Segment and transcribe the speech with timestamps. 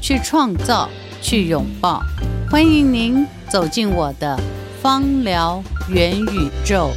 [0.00, 0.88] 去创造，
[1.20, 2.02] 去拥抱，
[2.48, 4.38] 欢迎您走进我的
[4.80, 6.90] 芳疗元宇宙。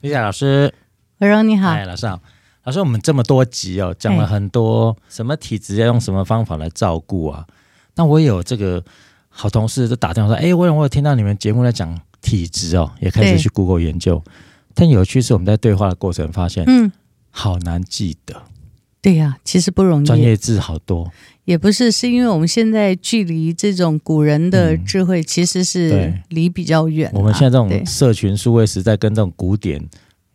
[0.00, 0.74] 李夏老师，
[1.18, 2.20] 温柔你好，哎，老师好。
[2.64, 7.46] 老师，我们这么多集哦，讲了很多什么体质要用什么方法来照顾啊？
[7.96, 8.82] 那我有这个
[9.28, 14.22] 好同事都打电话说，哎，我有我有听到你们节目在讲体质哦，也开始去 Google 研究。
[14.74, 16.90] 但有趣是，我们在对话的过程发现，嗯，
[17.30, 18.42] 好难记得。
[19.00, 20.04] 对呀、啊，其实不容易。
[20.06, 21.10] 专业字好多，
[21.44, 27.18] 也不是，是因为我们现在距离这种古人的智慧其实是离比较远、啊嗯。
[27.18, 29.82] 我们现在这种社群数位时代，跟这种古典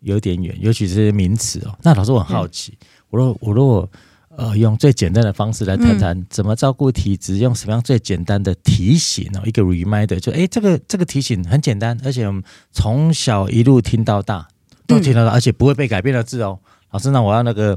[0.01, 1.77] 有点远，尤其是名词哦。
[1.83, 2.73] 那老师，我很好奇，
[3.09, 3.89] 我若我如果。
[4.37, 14.47] 呃，用最简单的方式来谈谈怎么照顾体质，嗯，用什么样最简单的提醒哦，一个 reminder，就哎，这个这个提醒很简单，而且我们从小一路听到大，
[14.85, 16.59] 都听到大，嗯，而且不会被改变的字哦。
[16.91, 17.75] 老师，那我要那个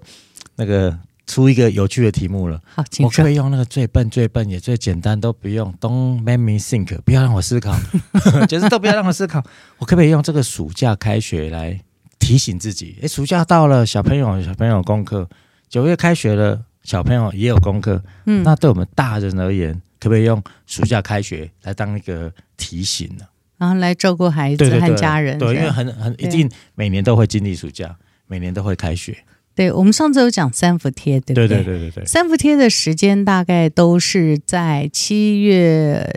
[0.57, 0.95] 那个
[1.27, 2.61] 出一个有趣的题目了。
[2.75, 3.23] 好，请说。
[3.23, 7.75] 我可以用那个最笨、最笨也最简单都不用，Don't make me think，不要让我思考，
[8.47, 9.43] 就是都不要让我思考。
[9.79, 11.81] 我可不可以用这个暑假开学来
[12.19, 12.99] 提醒自己？
[13.03, 15.27] 哎，暑假到了，小朋友小朋友功课。
[15.71, 18.03] 九月开学了，小朋友也有功课。
[18.27, 23.25] 嗯，那对我们大人而言，可不可以用暑假开学来当一个提醒呢？
[23.57, 25.39] 然后来照顾孩子和家人。
[25.39, 29.17] 对，对，对，对，因为很很一定每年都会经历暑假，每年都会开学。
[29.55, 31.47] 对，我们上次有讲三伏贴，对不对？
[31.47, 32.05] 对对对对对。
[32.05, 36.11] 三伏贴的时间大概都是在七月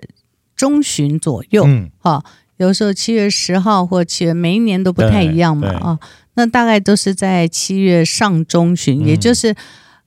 [0.55, 1.63] 中旬左右。
[1.67, 2.23] 嗯，哈，
[2.57, 5.67] 有时候七月十号或七月，每一年都不太一样嘛。
[5.69, 5.99] 啊。
[6.35, 9.55] 那大概都是在七月上中旬，嗯、也就是，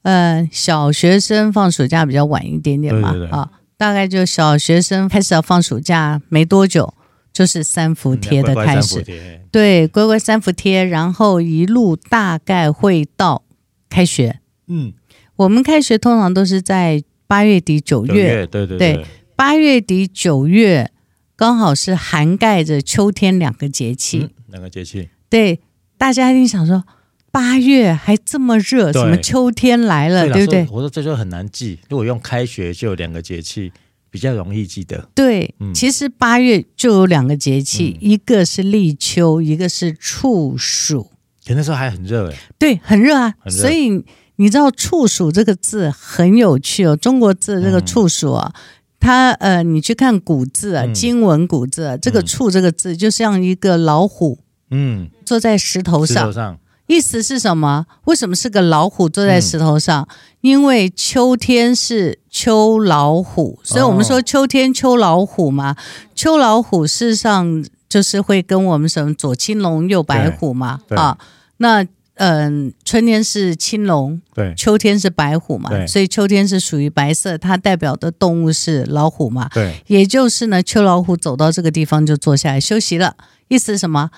[0.03, 6.92] 呃，小学生放暑假比较晚一点点嘛，啊，大概就小学生开始要放暑假没多久，
[7.32, 13.44] 就是三伏贴的开始，嗯、乖乖对，乖乖三伏贴，然后一路大概会到
[13.88, 14.92] 开学，嗯，
[15.36, 20.91] 我们开学通常都是在八月底九月，月，对对对，八月底九月
[21.36, 25.60] 刚好是涵盖着秋天两个节气，嗯、两个节气，对。
[25.98, 26.84] 大家一定想说，
[27.30, 30.68] 八月还这么热，什么秋天来了，对，对不对？
[30.70, 31.78] 我说这就很难记。
[31.88, 33.72] 如果用开学就有两个节气，
[34.10, 35.08] 比较容易记得。
[35.14, 41.10] 对，嗯、其实八月就有两个节气，嗯、一个是立秋，一个是处暑。
[41.46, 42.38] 可那时候还很热哎。
[42.58, 43.34] 对，很热啊。
[43.48, 43.90] 所以
[44.36, 48.60] 你知道“处暑”这个字很有趣哦，中国字这个“处暑”啊，嗯、
[48.98, 54.38] 它呃，你去看古字啊，金文古字啊，这个“处”这个字就像一个老虎。
[54.71, 57.87] 嗯，坐在石头上，石头上，意思是什么？
[58.04, 60.06] 为什么是个老虎坐在石头上？
[60.10, 65.72] 嗯、因为秋天是秋老虎，所以我们说秋天秋老虎嘛。
[65.72, 65.77] 哦、
[66.15, 70.81] 秋老虎事实上就是会跟我们什么左青龙右白虎嘛。
[70.91, 71.16] 啊，
[71.59, 71.83] 那
[72.19, 79.48] 嗯、呃，春天是青龙，对，秋天是白虎嘛，所以秋天是属于白色，它代表的动物是老虎嘛。
[79.53, 83.16] 对，也就是呢，秋老虎走到这个地方就坐下来休息了，
[83.48, 84.10] 意思是什么？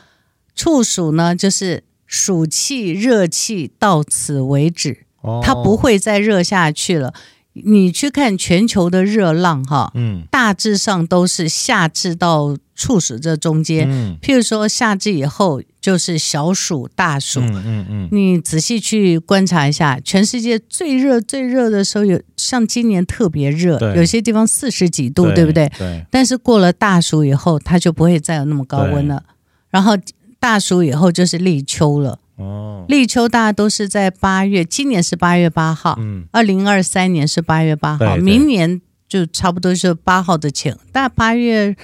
[0.58, 5.04] 处暑呢，就是暑气、热气到此为止，
[5.40, 7.14] 它不会再热下去了。
[7.52, 13.88] 你去看全球的热浪，哈，嗯，大致上都是夏至到处暑这中间。
[13.88, 17.40] 嗯，譬如说夏至以后就是小暑、大暑。
[17.40, 25.70] 嗯嗯嗯，你仔细去观察一下，全世界最热最热的时候有，像今年特别热，有些地方四十几度，对不对？
[25.78, 26.04] 对。
[26.10, 29.22] 但是过了大暑以后，它就不会再有那么高温了。
[29.70, 29.96] 然后。
[30.40, 32.20] 大暑以后就是立秋了。
[32.36, 35.96] 哦，立秋大家都是在八月，今年是八月八号。
[35.98, 41.76] 嗯，二零二三年是八月八号，明年就差不多是八号的前，大八月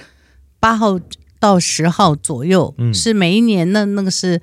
[0.61, 0.97] 八号
[1.41, 4.41] 到十号左右，嗯，是每一年的那个是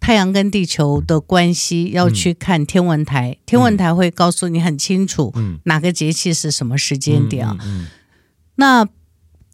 [0.00, 7.56] 太阳跟地球的关系，要去看天文台，天文台会告诉你很清楚，嗯，哪个节气是什么时间点啊？
[7.62, 7.86] 嗯，
[8.56, 8.88] 那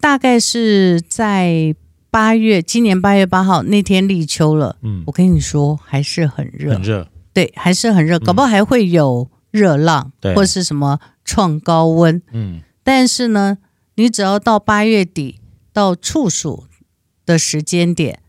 [0.00, 1.76] 大概是在。
[2.10, 4.76] 八月，今年八月八号那天立秋了。
[4.82, 12.20] 嗯，我跟你说，还是很热，很热，对，还是很热，搞不好还会有热浪，对、嗯，或是什么创高温。
[12.32, 13.58] 嗯，但是呢，
[13.96, 15.40] 你只要到八月底
[15.72, 16.64] 到处暑
[17.26, 18.20] 的时间点，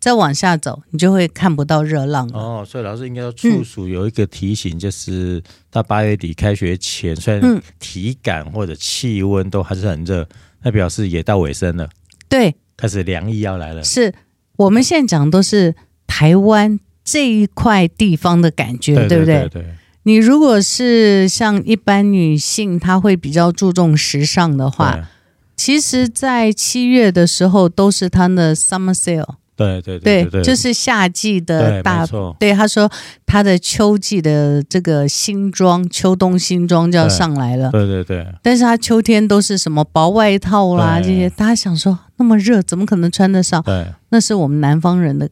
[0.00, 2.38] 再往下走，你就会看不到热浪了。
[2.38, 5.40] 哦，所以老师应该说，处暑有一个提醒，就是
[5.70, 10.28] 到八月底开学前，虽然体感或者气温都还是很热，
[10.62, 11.88] 那表示也到尾声了。
[12.28, 13.84] 对，开始凉意要来了。
[13.84, 14.12] 是
[14.56, 15.74] 我们现在讲都是
[16.06, 19.48] 台湾这一块地方的感觉，对不对？
[19.48, 19.64] 对。
[20.04, 25.08] 你如果是像一般女性，她会比较注重时尚的话，
[25.54, 29.34] 其实，在七月的时候都是她的 summer sale。
[29.82, 32.06] 对对对，对，就是夏季的大。
[32.38, 32.90] 对，他说
[33.26, 37.70] 他的秋季的这个新装，秋冬新装就要上来了。
[37.70, 38.26] 对对对。
[38.42, 43.62] 但是他秋天都是什么薄外套啦这些，大家想说那么热，怎么可能穿得上？
[43.62, 45.28] 对，那是我们南方人的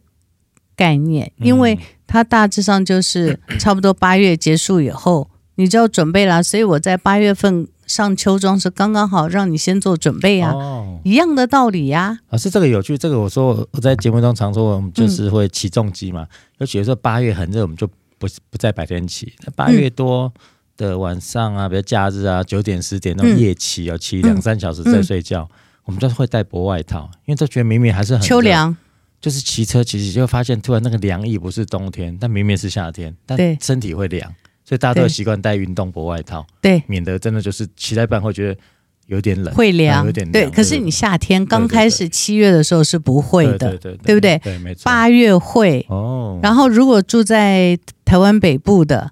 [0.76, 5.28] 概念，因为他大致上就是 差不多八月结束以后，
[5.58, 7.68] 你就要准备了，所以我在八月份。
[7.88, 12.36] 上秋装是刚刚好，让你先做准备啊，哦、一样的道理呀、啊。
[12.36, 16.26] 啊，是这个有趣，这个我说我在节目中常说，我们就是会起重机嘛。
[16.58, 17.86] 尤其是八月很热，我们就
[18.18, 19.32] 不不在白天起。
[19.56, 20.30] 八月多
[20.76, 28.76] 的晚上啊，比如假日啊，九点十点那种夜骑要骑两三小时再睡觉，嗯、我们就会带薄外套，因为这觉得明明还是很秋凉，
[29.18, 34.30] 就是骑车骑骑就会发现突然那个凉意不是冬天，但明明是夏天，但身体会凉。
[34.68, 38.60] 所以大家都习惯带运动薄外套，对，免得真的就是骑在半会觉得
[39.06, 40.32] 有点冷，会凉，有点凉。
[40.32, 44.36] 对，可是你夏天刚开始七月的时候是不会的，对不对？
[44.44, 44.82] 对，没错。
[44.84, 46.38] 八月会哦。
[46.42, 49.10] 然后如果住在台湾北部的，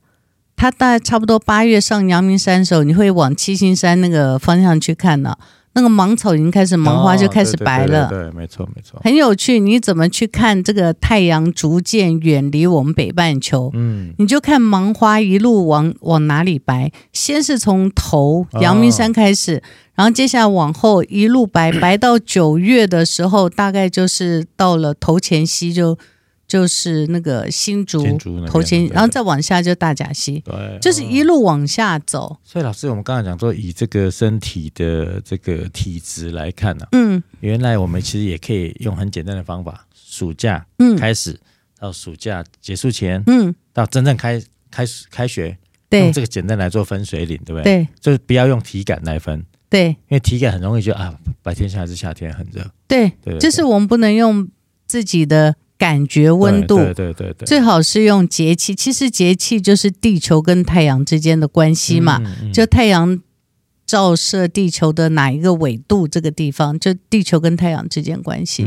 [0.57, 5.39] 他大概差不多八月上阳明山的时候，你会往七星山那个方向去看呢。
[5.77, 9.61] 那个芒草已经开始芒花就开始白了，哦、对，对，对，对，没错没错，很有趣。
[9.61, 13.71] 你怎么去看这个太阳逐渐远离我们北半球？
[13.75, 19.63] 嗯，你就看芒花一路往往哪里白，先是从头阳明山开始，哦、
[19.97, 25.99] 然后接下来往后一路白，白到九月的时候，大概就是到了头前溪就。
[26.57, 28.03] 就是那个新竹
[28.47, 32.35] 头前，然后再往下就大甲溪，对，就是一路往下走。
[32.43, 40.97] 所以老师，我们刚才讲说，以这个身体的这个体质来看呢、啊，嗯，原来我们其实也可以用很简单的方法，暑假嗯。
[40.97, 41.39] 开始
[41.79, 45.59] 到暑假结束前，嗯，到真正开开始开学，
[45.91, 47.85] 对，用这个简单来做分水岭，对不对？
[47.85, 54.49] 对，就是不要用体感来分，对，因为体感很容易就啊，白天还是夏天很热，对，对，就是我们不能用
[54.87, 55.55] 自己的。
[55.79, 58.75] 感觉温度，对对对对，最好是用节气。
[58.75, 62.21] 其实节气就是地球跟太阳之间的关系嘛，
[62.51, 63.21] 就太阳
[63.87, 68.67] 照射地球的哪一个纬度，这个地方就地球跟太阳之间关系。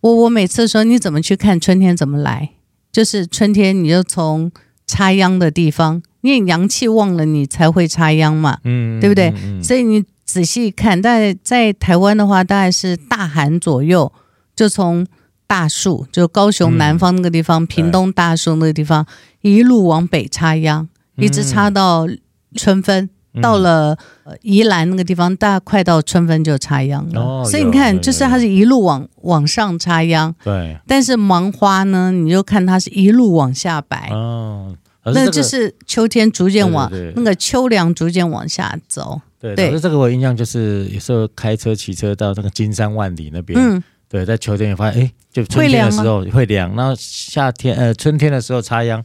[0.00, 2.50] 我我每次说你怎么去看春天怎么来，
[2.90, 4.50] 就是春天你就从
[4.88, 9.32] 插秧的地方，因为阳气旺了，你才会插秧嘛，嗯，对不对？
[9.62, 14.12] 所以你仔细看，在在台湾的话，大概是大寒左右，
[14.56, 15.06] 就从。
[15.46, 19.06] 大树就高雄南方那个地方，嗯、屏东大树那个地方，
[19.42, 22.08] 一路往北插秧，嗯、一直插到
[22.56, 23.96] 春分，嗯、到了
[24.42, 27.20] 宜兰那个地方，大概快到春分就插秧了。
[27.20, 30.34] 哦、所以你看，就是它是一路往往上插秧。
[30.42, 30.76] 对。
[30.86, 34.08] 但是芒花呢，你就看它是一路往下摆。
[34.10, 34.74] 哦。
[35.06, 39.20] 那就是秋天逐渐往对对对那个秋凉逐渐往下走。
[39.38, 39.54] 对。
[39.54, 43.60] 可是这个我印象就是有时候开车骑车到那个金山万里那边。
[43.60, 43.82] 嗯。
[44.14, 49.04] 对，在秋天也发现，哎，就春天的时候会凉，然后夏天呃春天的时候插秧，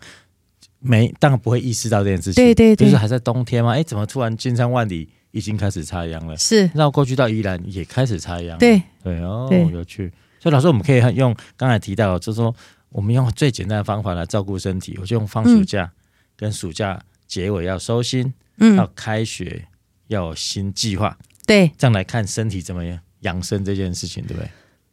[0.77, 6.37] 没当然不会意识到这件事情，对对对，就是还在冬天嘛，哎，怎么突然千山万里已经开始插秧了？
[6.37, 8.79] 是，那过去到宜兰也开始插秧，对。
[9.03, 9.65] 对哦，对。
[9.69, 10.13] 有趣。
[10.39, 12.55] 所以老师，我们可以用刚才提到，就是说
[12.89, 15.91] 我们用最简单的方法来照顾身体，我就用放暑假
[16.37, 19.65] 跟暑假结尾要收心，嗯，要开学
[20.05, 24.47] 要有新计划，对，这样来看身体怎么样养生这件事情，对不对？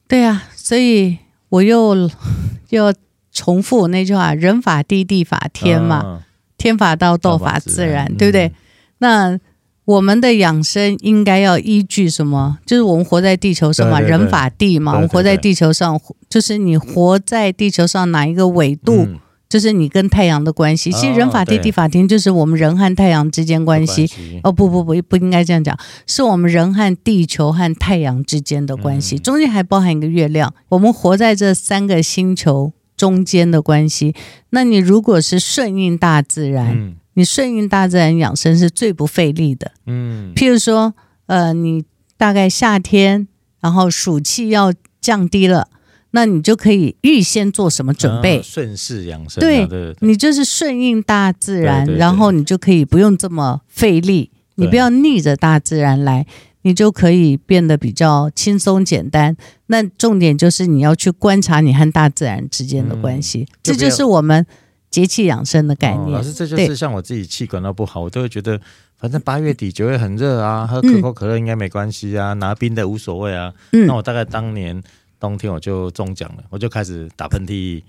[0.08, 2.10] 对啊，所以我又
[2.70, 2.92] 又
[3.32, 6.22] 重复我那句话：人法地，地法天嘛，哦、
[6.56, 8.46] 天法道，道法自然，自然对不对？
[8.46, 8.52] 嗯、
[8.98, 9.40] 那
[9.84, 12.58] 我们的养生应该要依据什么？
[12.66, 19.04] 就是我们活在地球上嘛，对对对人法地嘛，我们活在地球上，就是你活在地球上哪一个纬度？
[19.04, 24.10] 嗯就是你跟太阳的关系，其实人法地，地法天，就是我们人和太阳之间关系。
[24.42, 30.52] 哦，不不不，不应该这样讲，是我们人和地球和太阳之间的关系，中间还包含一个月亮。
[30.70, 34.14] 我们活在这三个星球中间的关系。
[34.50, 39.70] 那你如果是顺应大自然，你顺应大自然养生是最不费力的。
[39.86, 40.94] 嗯，譬如说，
[41.26, 41.84] 呃，你
[42.16, 43.28] 大概夏天，
[43.60, 45.68] 然后暑气要降低了。
[46.16, 48.40] 那你就可以预先做什么准备？
[48.42, 49.38] 顺势养生。
[49.38, 54.30] 对，对你就是顺应大自然，然后你就可以不用这么费力。
[54.54, 56.26] 你不要逆着大自然来，
[56.62, 59.36] 你就可以变得比较轻松简单。
[59.66, 64.46] 那重点就是你要去观察你和大自然之间的关系，嗯、就这就是我们
[64.88, 66.06] 节气养生的概念。
[66.06, 68.58] 哦、老师，这就是像我自己气管都不好，我都会觉得，
[68.98, 73.52] 反正八月底九月很热啊，喝可口可乐应该没关系啊，嗯、拿冰的无所谓啊。
[73.72, 74.82] 嗯、那我大概当年
[75.18, 77.82] 冬天我就中奖了，我就开始打喷嚏。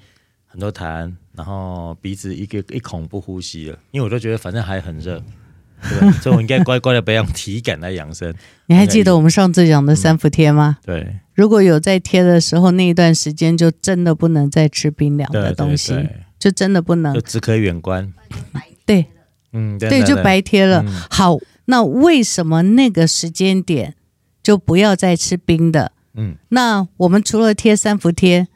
[0.50, 5.22] 很多痰，然后鼻子一个一孔不呼吸了，因为我都觉得反正还很热，
[5.84, 8.34] 对，所以我应该乖乖的不要用体感来养生。
[8.68, 10.78] 你还记得我们上次讲的三伏贴吗？
[10.80, 18.12] 嗯、对，如果有在贴的时候，那一段时间就真的不能再吃冰凉的东西，对对对，就真的不能，就只可以远观。
[18.88, 19.06] 对，
[19.52, 20.82] 嗯，对，就白贴了。
[20.82, 23.96] 嗯、好，那为什么那个时间点
[24.42, 25.92] 就不要再吃冰的？
[26.18, 28.48] 嗯，那我们除了贴三伏贴。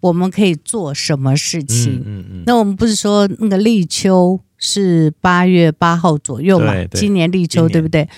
[0.00, 1.98] 我们可以做什么事情？
[1.98, 6.72] 嗯嗯嗯、那我们不是说那个立秋是八月八号左右嘛？
[6.92, 8.08] 今年立秋对不对？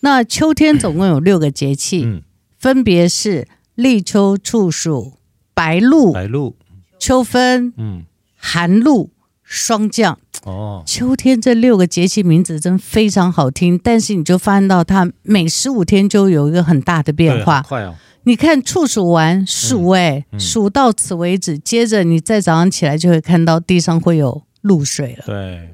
[0.00, 2.22] 那秋天总共有六个节气，嗯、
[2.58, 5.12] 分别是立秋、处暑、
[5.52, 6.56] 白露、白露、
[6.98, 8.04] 秋分、嗯、
[8.36, 9.10] 寒露、
[9.42, 10.18] 霜降。
[10.44, 17.60] 哦，秋天这六个节气名字真非常好听，但是你就发现到它每十五天就有一个很大的变化。
[17.62, 17.94] 快哦！
[18.24, 25.24] 你看处暑完暑哎，暑、到此为止，接着你再早上起来就会看到地上会有露水了。
[25.26, 25.70] 对，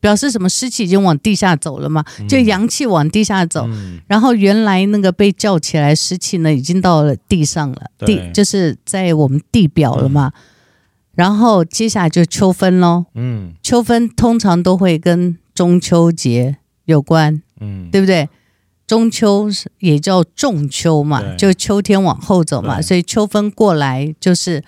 [0.00, 0.48] 表示什么？
[0.48, 2.04] 湿气已经往地下走了嘛？
[2.28, 10.32] 就阳气往地下走，嗯、然后原来那个被叫起来湿气呢，已经到了地上了，地就是在我们地表了嘛。
[10.34, 10.40] 嗯、
[11.14, 13.06] 然后接下来就秋分喽。
[13.14, 18.28] 嗯，秋分通常都会跟中秋节有关，嗯，对不对？
[18.94, 19.48] 中秋
[19.80, 24.62] 也叫仲秋嘛，对就秋天往后走嘛，所以秋分过来就是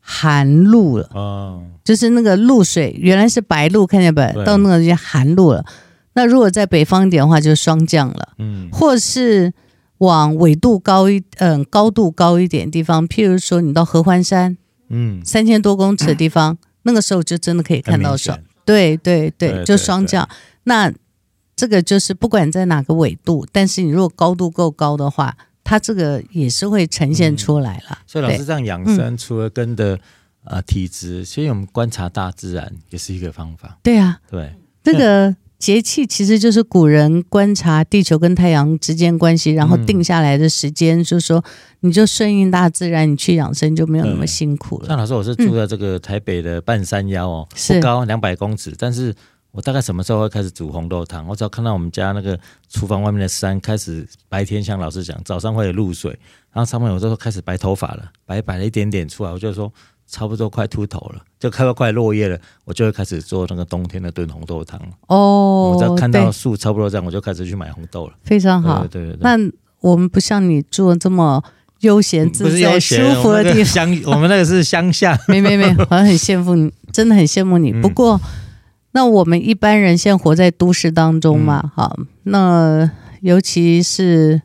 [0.00, 1.08] 寒露了。
[1.14, 4.32] 哦，就是那个露水原来是白露，看见没？
[4.44, 5.64] 到那个就寒露了。
[6.14, 8.30] 那如果在北方一点的话，就霜降了。
[8.38, 9.52] 嗯，或是
[9.98, 14.56] 往纬度高一嗯高度高一点地方，譬如说你到合欢山，
[14.88, 18.36] 嗯，三千多公尺的地方，嗯、 那个时候就真的可以看到霜。
[18.64, 20.28] 对对对，对就霜降。
[20.64, 20.92] 那
[21.58, 27.84] 这个就是不管在哪个纬度，但是你如果高度够高的话，它这个也是会呈现出来了。
[27.90, 29.98] 嗯、所以老师这样养生，嗯、除了跟的
[30.44, 33.76] 呃体质，所以我们观察大自然也是一个方法。
[33.82, 41.44] 对啊，对，这个节气其实就是古人观察地球跟太阳之间关系，然后定下来的时间，嗯、就是说
[41.80, 44.86] 你就顺应大自然，你去养生就没有那么辛苦了。
[44.86, 49.12] 像老师，我是住在这个台北的半山腰哦，嗯、不高两百公尺，但是。
[49.58, 51.26] 我大概什么时候会开始煮红豆汤？
[51.26, 52.38] 我只要看到我们家那个
[52.68, 56.16] 厨房外面的山开始白天，像老师讲，早上会有露水，
[56.52, 59.68] 然后上面有时候开始白头发了，白白了一点点出来，我就说
[60.06, 64.80] 差不多快秃头了，就快要快落叶了，我就会开始做那个冬天的炖红豆汤。
[65.08, 68.12] 哦，我只要看到树差不多这样，我就开始去买红豆了。
[68.22, 69.18] 非常好，对对对。
[69.22, 69.36] 那
[69.80, 71.42] 我们不像你住这么
[71.80, 75.18] 悠闲自在、舒服的地方，乡我们那个是乡下。
[75.26, 77.72] 没 没没，我很羡慕你，真的很羡慕你。
[77.72, 78.20] 不过。
[78.92, 82.90] 那我们一般人现在活在都市当中嘛，好、嗯，那
[83.20, 84.40] 尤其是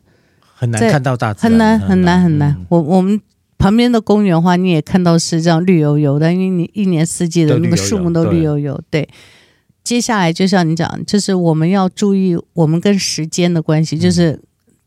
[0.54, 2.50] 很难看到大自然，很难很难很难。
[2.52, 3.20] 嗯、我我们
[3.58, 8.80] 旁边的公园的话，你也看到是这样绿油油的，因为你一年四季的那个树木都绿油油。
[8.90, 9.08] 对，对，
[9.82, 14.40] 接下来就像你讲，就是我们要注意我们跟时间的关系，就是。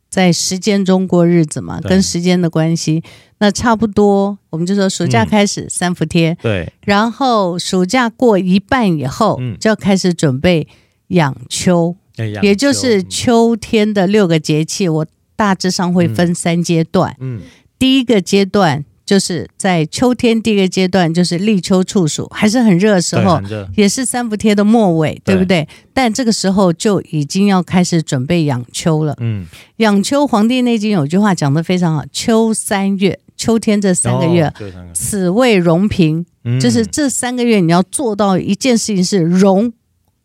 [0.09, 3.03] 在时间中过日子嘛，跟时间的关系，
[3.39, 10.67] 那差不多，我们就说暑假开始、嗯、三伏贴，对，然后暑假过一半以后，嗯、就要开始准备
[11.07, 17.41] 养秋，嗯、也就是秋天的六个节气，我大致上会分三阶段，嗯，
[17.77, 18.85] 第一个阶段。
[19.07, 23.41] 就是在秋天第一个阶段，就是立秋处暑，还是很热的时候，
[23.73, 25.65] 也是三伏贴的末尾，对，不对？
[25.93, 29.15] 但这个时候就已经要开始准备养秋了。
[29.21, 29.45] 嗯，
[29.77, 34.53] 养秋，《黄帝内经》有句话讲得非常好：“秋三月，秋天这三个月，哦、
[34.93, 36.25] 此谓容平。
[36.43, 39.71] 嗯”就是这三个月你要做到一件事情是容，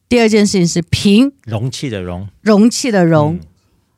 [0.08, 3.34] 第二件事情是平，容器的容，容器的容。
[3.34, 3.40] 嗯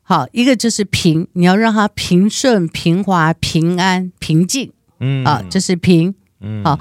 [0.07, 6.79] 好，一个就是平，你要让它平顺、平滑、平安、平静，嗯，啊，这是平，嗯，好，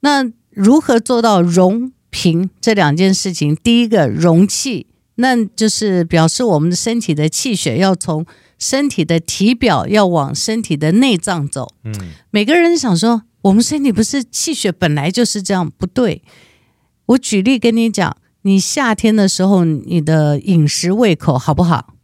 [0.00, 3.54] 那如何做到容平这两件事情？
[3.56, 8.24] 第一个容气，那就是表示我们的身体的气血要从
[8.58, 11.92] 身体的体表要往身体的内脏走，嗯，
[12.30, 16.22] 每个人想说，我们身体不是气血本来就是这样，不对。
[17.06, 21.94] 我举例跟你讲，你夏天的时候，你的饮食胃口好不好？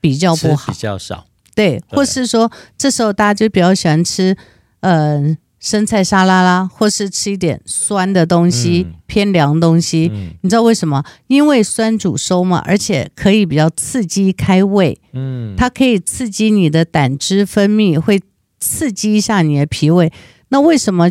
[0.00, 1.82] 比较不好，比较少，对。
[1.88, 4.36] 或是说这时候大家就比较喜欢吃，
[4.82, 10.10] 呃，生菜沙拉啦，或是吃一点酸的东西，嗯、偏凉东西。
[10.12, 11.04] 嗯、你知道为什么？
[11.28, 14.98] 因为酸主收嘛，而且可以比较刺激开胃。
[15.12, 18.20] 嗯，它可以刺激你的胆汁分泌，会
[18.58, 20.12] 刺激一下你的脾胃。
[20.48, 21.08] 那为什么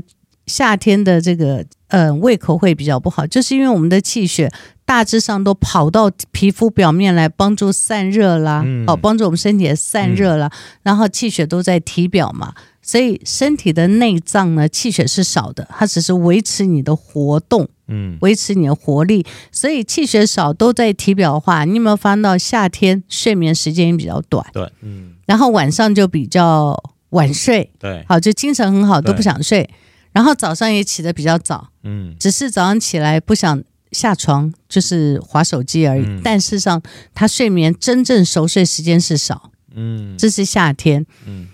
[0.47, 3.25] 夏天的这个呃胃口会比较不好？
[3.25, 4.51] 就是因为我们的气血
[4.85, 10.51] 大致上都跑到皮肤表面来帮助散热啦，嗯、哦，帮助我们身体的散热啦。
[10.53, 12.53] 嗯、然后气血都在体表嘛。
[12.81, 19.25] 所以身体的内脏呢，气血是少的，它只是维持你的活动，嗯，维持你的活力。
[19.51, 24.45] 所以气血少都在体表化，你有没有发现到夏天睡眠时间也比较短？
[24.51, 26.75] 对，嗯，然后晚上就比较
[27.09, 29.69] 晚睡，对，好，就精神很好，都不想睡。
[30.11, 36.03] 然后早上也起得比较早，嗯，只是早上起来不想下床，就是划手机而已。
[36.03, 36.81] 嗯、但事实上，
[37.13, 41.47] 他睡眠真正熟睡时间是少，嗯，这是夏天，嗯。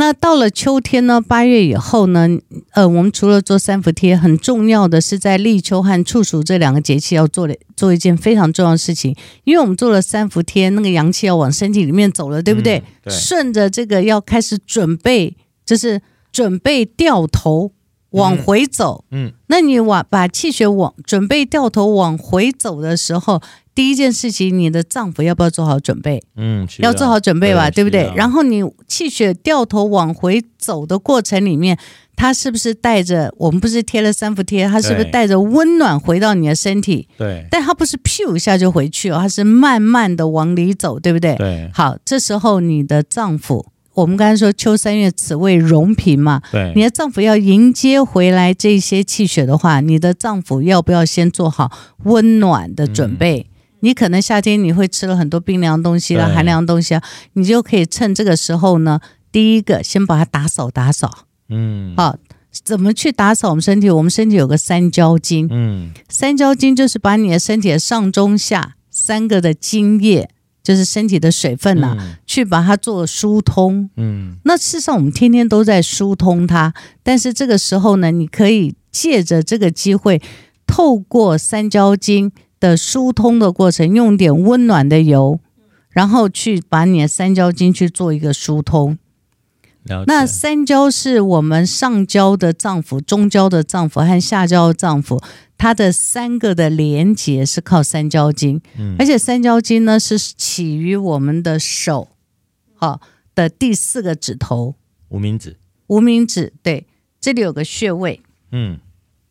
[0.00, 1.20] 那到了秋天呢？
[1.20, 2.28] 八月以后呢？
[2.70, 12.78] 呃，我们除了做三伏贴，很重要的是在立秋和处暑这两个节气要做的做一件非常重要的事情，因为我们做了三伏贴，那个阳气要往身体里面走了，对不对？
[12.78, 15.36] 嗯、对，顺着这个要开始准备，
[15.66, 16.00] 就是
[16.30, 17.72] 准备掉头
[18.10, 19.04] 往回走。
[19.10, 23.40] 嗯，嗯，那你往把气血往准备掉头往回走的时候。
[23.74, 26.20] 第一件事情，你的脏腑要不要做好准备？
[26.34, 28.12] 嗯，要做好准备吧，对，对不对？
[28.16, 31.78] 然后你气血掉头往回走的过程里面，
[32.16, 33.32] 它是不是带着？
[33.38, 37.06] 我们不是贴了三伏贴，它是不是带着温暖回到你的身体？
[37.16, 37.46] 对。
[37.52, 41.36] 但它不是咻一下就回去哦，它是慢慢的往里走，对不对？
[41.36, 41.70] 对。
[41.72, 43.64] 好，这时候你的脏腑。
[43.98, 51.72] 我们刚才说秋三月此谓荣平嘛，对，你的脏腑要迎接回来这些气血的话，你的脏腑要不要先做好
[52.04, 53.40] 温暖的准备？
[53.40, 53.50] 嗯、
[53.80, 57.02] 你可能夏天你会吃了很多冰凉东西啦、对寒凉东西啊，
[57.32, 59.00] 你就可以趁这个时候呢，
[59.32, 61.26] 第一个先把它打扫打扫。
[61.48, 62.16] 嗯，好，
[62.52, 63.90] 怎么去打扫我们身体？
[63.90, 70.30] 我们身体有个三焦经，嗯，三焦经就是把你的身体的上中下三个的津液。
[70.68, 73.88] 就是身体的水分呐、啊，嗯、去把它做疏通。
[73.96, 80.20] 嗯，那事实上我们天天都在疏通它，但是这个时候呢，你可以借着这个机会，
[80.66, 85.40] 透过三焦经的疏通的过程，用点温暖的油，
[85.88, 88.98] 然后去把你的三焦经去做一个疏通。
[90.06, 95.22] 那三焦是我们上焦的脏腑、中焦的脏腑和下焦的脏腑，
[95.56, 102.08] 它的三个的连接是靠三焦经，嗯、而且三焦经呢是起于我们的手，
[102.74, 103.00] 好，
[103.34, 104.74] 的第四个指头，
[105.08, 106.86] 无名指，无名指，对，
[107.20, 108.20] 这里有个穴位，
[108.52, 108.78] 嗯，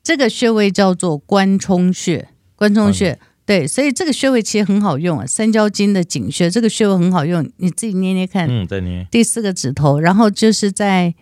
[0.02, 3.18] 这个穴位叫做关冲穴，关冲穴。
[3.48, 8.46] 嗯对，所以这个穴位其实很好用啊，三焦经的井穴，这个穴位很好用，你自己捏捏看。
[8.46, 9.06] 嗯，再捏。
[9.10, 11.14] 第四个指头，然后就是在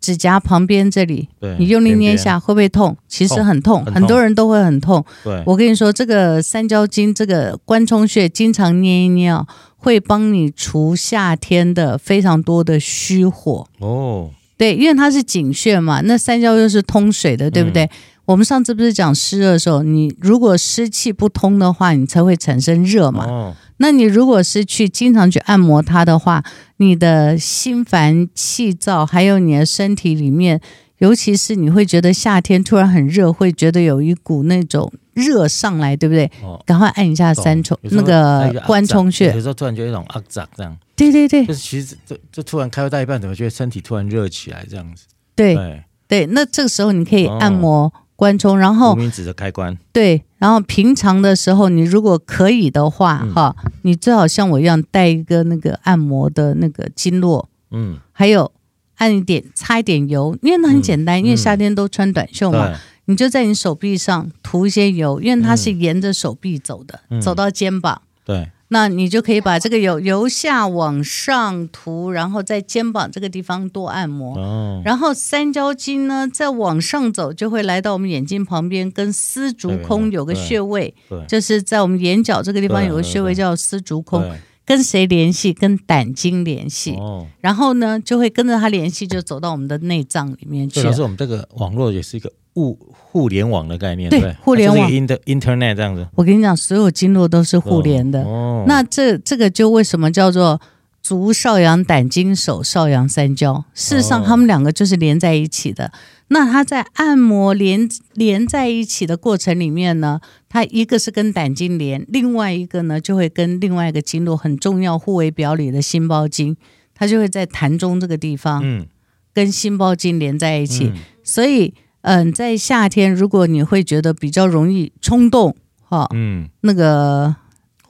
[0.00, 2.96] 指甲旁边这里，对，你用力捏一下，会不会痛？
[3.06, 5.04] 其实很痛，很多人都会很痛。
[5.22, 13.66] 对，我跟你说，这个三焦经这个关冲穴，经常捏一捏啊，会帮你除夏天的非常多的虚火。
[13.80, 17.84] 哦，对，因为它是井穴嘛，那三焦又是通水的，对不对？
[17.84, 17.90] 嗯
[18.26, 23.26] 我们上次不是讲湿热的时候，你如果湿气不通的话，你才会产生热嘛。
[23.26, 26.42] 哦、那你如果是去经常去按摩它的话，
[26.78, 30.58] 你的心烦气躁，还有你的身体里面，
[30.98, 36.24] 尤其是你会觉得夏天突然很热，会觉得有一股那种热上来，对不对？
[36.42, 39.34] 哦、赶快按一下三冲那个关冲穴。
[39.34, 40.74] 有时候突然觉得一种阿杂这样。
[40.96, 45.04] 对对对，就是其实这这突然开到一半，怎么觉得身体突然热起来这样子？
[45.34, 47.84] 对对，对，那这个时候你可以按摩。
[47.84, 58.52] 哦关冲，然后无名指的开关，对，然后平常的时候，你如果可以的话，嗯、哈，你最好像我一样带一个那个按摩的那个经络，嗯，还有
[58.96, 68.50] 按一点擦一点油，因为那很简单，嗯、因为夏天都穿短袖嘛，嗯、你就在你手臂上涂一些油，因为它是沿着手臂走的，嗯、走到肩膀，对。
[68.68, 74.36] 那你就可以把这个由由下往上涂，然后在肩膀这个地方多按摩。
[74.38, 74.82] 哦。
[74.84, 80.94] 然后三焦经呢，再往上走，就会来到我们眼睛旁边，跟丝竹空有个穴位，
[81.28, 84.24] 就是在我们眼角这个地方有个穴位叫丝竹空，
[84.64, 85.52] 跟谁联系？
[85.52, 86.92] 跟胆经联系。
[86.92, 87.26] 哦。
[87.40, 90.80] 然后呢，就会跟着它联系，就走到我们的内脏里面去。
[90.80, 92.32] 主要是我们这个网络也是一个。
[92.56, 96.06] 物互联网的概念，对，对互联网，Internet 这样子。
[96.14, 98.22] 我跟你讲，所有经络都是互联的。
[98.22, 100.60] 哦，那这这个就为什么叫做
[101.02, 103.64] 足少阳胆经，手少阳三焦？
[103.74, 105.90] 事实上，他们两个就是连在一起的。
[106.24, 116.56] 哦、那它在按摩连连在一起的过程里面呢，它一个是跟胆经连，另外一个呢就会跟另外一个经络很重要，互为表里的心包经，
[116.94, 118.86] 它就会在膻中这个地方，嗯，
[119.32, 120.86] 跟心包经连在一起。
[120.86, 120.96] 嗯。
[121.22, 125.56] 所以嗯，在夏天如果你会觉得比较容易冲动，
[125.88, 127.34] 哈，嗯，那个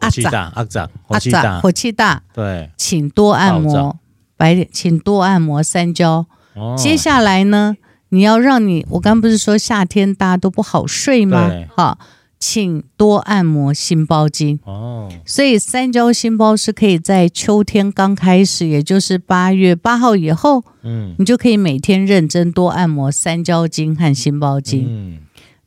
[0.00, 3.98] 火气大，阿长，火气大，火气大，对，请多按摩
[4.36, 6.26] 白点，请多按摩三焦。
[6.54, 7.76] 哦，接下来呢，
[8.14, 11.50] 你要让你，我刚不是说夏天大家都不好睡吗？
[11.74, 11.98] 哈。
[12.40, 24.84] 请多按摩心包经哦，所以三焦心包是可以在秋天刚开始，也就是八月八号以后，嗯，你就可以每天认真多按摩三焦经和心包经。
[24.86, 25.18] 嗯，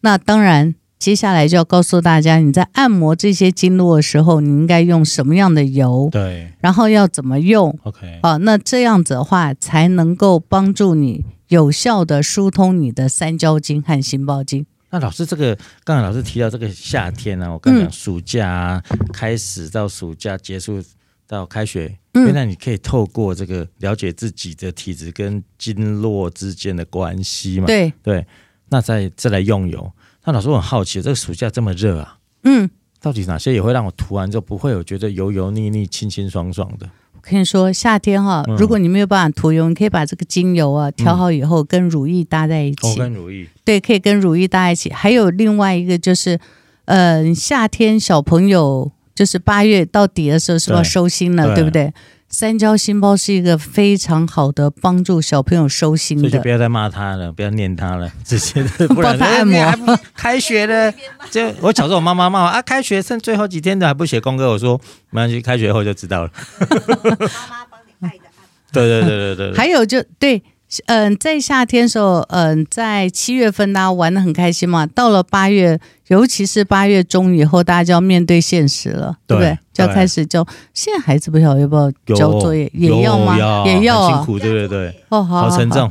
[0.02, 6.10] 那当然，接下来就要告诉大家，你在按摩这些经络的时候，你应该用什么样的油？
[6.12, 14.66] 对，然后要怎么用？OK，好，那这样子的话，才能够帮助你有效的疏通你的三焦经和心包经。
[14.90, 20.82] 那老师，这个刚才老师提到这个夏天呢、啊，我刚讲暑假、啊嗯、开始到暑假结束
[21.28, 27.66] 到开学，原来你可以透过这个了解自己的体质跟经络之间的关系嘛？
[27.66, 28.26] 对对，
[28.70, 29.92] 那再再来用油。
[30.24, 32.70] 那老师我很好奇，这个暑假这么热啊，嗯，
[33.02, 36.90] 到底哪些也会让我涂完之后不会有觉得油油腻腻、清清爽爽的？
[37.28, 42.88] 我跟你说，夏天哈，如果你没有办法涂油，嗯、你可以把这个精油啊调好以后，跟乳液搭在一起。
[42.88, 43.46] 哦，跟乳液。
[43.66, 44.90] 对，可以跟乳液搭在一起。
[44.94, 46.40] 还有另外一个就是，
[46.86, 51.94] 呃，夏天小朋友就是八月到底的时候是不是要收心了，对，对不对？
[52.30, 60.00] 三焦心包是一个非常好的帮助小朋友收心的，所以就不要再骂他了，不要念他了，直接不然 帮他按摩。
[60.14, 60.94] 开学了，
[61.32, 66.32] 就我小时候我妈妈骂我啊，开学剩最后几天的还不写功课，我说没关系，开学后就知道了。
[66.60, 68.74] 妈妈帮你带一个按摩。
[68.74, 69.58] 对对对对对，对。
[69.58, 70.44] 还有就对。
[70.88, 74.86] 嗯，在夏天的时候，嗯，在七月份大家玩的很开心嘛。
[74.86, 79.60] 到了八月，尤其是八月中以后，大家就要面对现实了，对，对不对？
[79.74, 80.46] 就要开始交。
[80.74, 83.38] 现在孩子不晓得要不要交作业，也要吗？
[83.38, 84.90] 要也要啊，辛苦，对对对。
[85.08, 85.90] 哦，好，好，好沉重。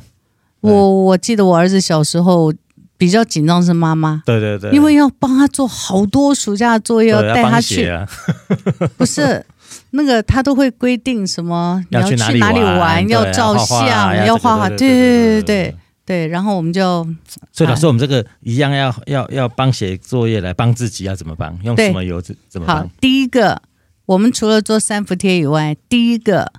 [0.60, 2.52] 我我记得我儿子小时候
[2.98, 8.06] 比较紧张是妈妈，对对对，因为要帮他做好多暑假作业，要带他去，啊、
[8.98, 9.44] 不是。
[9.90, 11.82] 那个他都会规定什么？
[11.90, 13.08] 你要去哪里玩？
[13.08, 14.68] 要照相，要画画。
[14.68, 16.26] 对对对对对对。
[16.28, 17.06] 然后我们就，
[17.52, 21.58] 所以老师，我们这个一样要要要帮写作业来帮自己，要怎么帮？
[21.62, 22.78] 用什么油怎怎么帮？
[22.78, 23.62] 好，第一个，
[24.06, 26.52] 我们除了做三伏贴以外，第一个，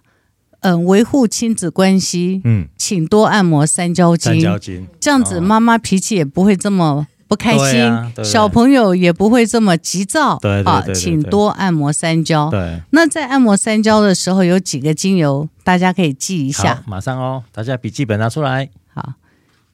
[0.62, 4.34] 嗯，维护亲子关系，嗯，请多按摩三焦经。
[4.34, 7.08] 三焦经，这样子妈妈脾气也不会这么。
[7.28, 10.38] 不开心，小朋友也不会这么急躁。
[10.40, 12.50] 对，对，对，对，对，对，请多按摩三焦。
[12.50, 16.84] 对，那在按摩三焦的时候，有几个精油，大家可以记一下。
[16.88, 18.70] 马上哦，大家笔记本拿出来。
[18.88, 19.16] 好，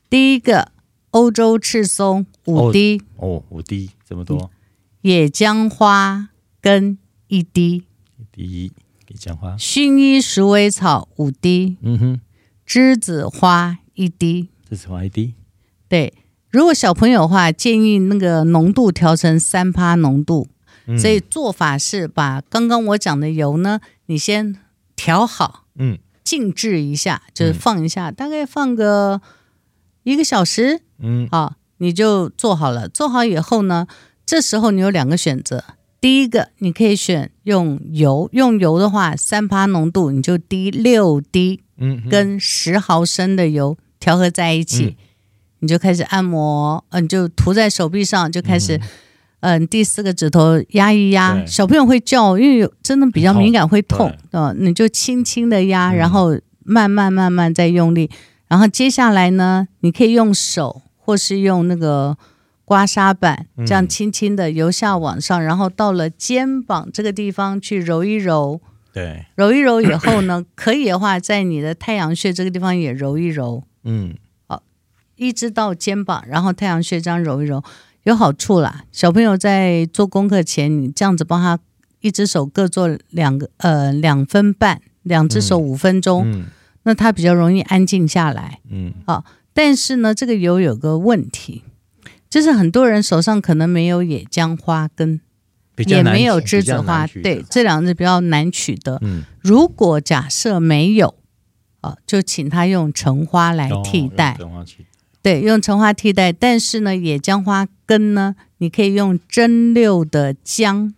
[0.09, 0.71] 第一个
[1.11, 4.49] 欧洲赤松五滴哦，哦，五滴这么多。
[5.01, 7.83] 野姜花根一滴，
[8.17, 8.71] 一滴
[9.09, 9.55] 野姜花。
[9.57, 12.21] 薰衣鼠尾草五滴，嗯哼。
[12.65, 15.33] 栀子花一滴，栀子花一滴，
[15.89, 16.13] 对。
[16.53, 20.47] 如果小朋友的话，建议那个浓度调成三趴浓度，
[20.85, 24.55] 嗯，所以做法是把刚刚我讲的油呢，你先
[24.95, 29.19] 调好，嗯，静置一下，就是放一下，嗯，大概放个
[30.03, 32.87] 一个小时，嗯，好，你就做好了。
[32.87, 33.87] 做好以后呢，
[34.23, 35.63] 这时候你有两个选择，
[35.99, 44.95] 第一个你可以选用油，用油的话，三趴浓度你就滴六滴，嗯，跟十毫升的油调和在一起。
[44.99, 45.02] 嗯
[45.63, 48.75] 你就开始按摩，嗯，就涂在手臂上，就开始，
[49.39, 58.11] 嗯，嗯第四个指头压一压，小朋友会叫，因为真的比较敏感会痛，嗯，你就轻轻的压，然后慢慢慢慢再用力，
[58.49, 62.17] 然后接下来呢，你可以用手或是用那个
[62.65, 68.59] 刮痧板，这样轻轻的由下往上，然后到了肩膀这个地方去揉一揉，
[68.91, 74.13] 对，揉一揉以后呢，可以的话，在你的太阳穴这个地方也揉一揉，嗯。
[75.15, 77.63] 一直到肩膀，然后太阳穴这样揉一揉，
[78.03, 78.83] 有好处啦。
[78.91, 81.59] 小朋友在做功课前，你这样子帮他，
[82.01, 86.45] 一只手各做两个，呃，两分半，两只手五分钟，嗯嗯，
[86.83, 88.59] 那他比较容易安静下来。
[88.69, 89.23] 嗯，好。
[89.53, 91.63] 但是呢，这个油有个问题，
[92.27, 95.21] 就是很多人手上可能没有野姜花根，
[95.85, 98.97] 也没有栀子花，对，这两个比较难取得。
[99.03, 101.13] 嗯，如果假设没有，
[101.81, 104.35] 啊，就请他用橙花来替代。
[104.39, 104.65] 哦
[105.23, 110.93] 对，用橙花替代，但是呢，野姜花根呢，你可以用蒸馏的姜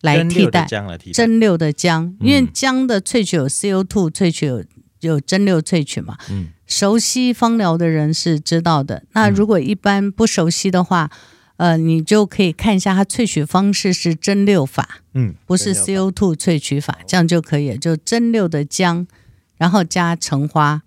[0.00, 0.66] 来替代。
[1.14, 4.64] 蒸馏的姜，因为姜的萃取有 CO2 萃取有
[5.00, 6.18] 有蒸馏萃取嘛。
[6.28, 6.48] 嗯。
[6.66, 9.04] 熟悉芳疗的人是知道的。
[9.12, 11.10] 那如果一般不熟悉的话，
[11.56, 15.02] 呃，你就可以看一下它萃取方式是蒸馏法。
[15.14, 15.34] 嗯。
[15.46, 17.76] 不是 CO2 萃取法，这样就可以了。
[17.78, 19.06] 就蒸馏的姜，
[19.56, 20.82] 然后加橙花，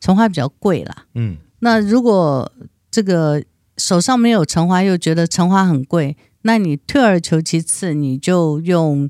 [0.00, 1.06] 橙花比较贵啦。
[1.14, 1.38] 嗯。
[1.64, 2.50] 那如果
[2.90, 3.42] 这个
[3.76, 9.08] 手上没有橙花，又觉得橙花很贵，那你退而求其次，你就用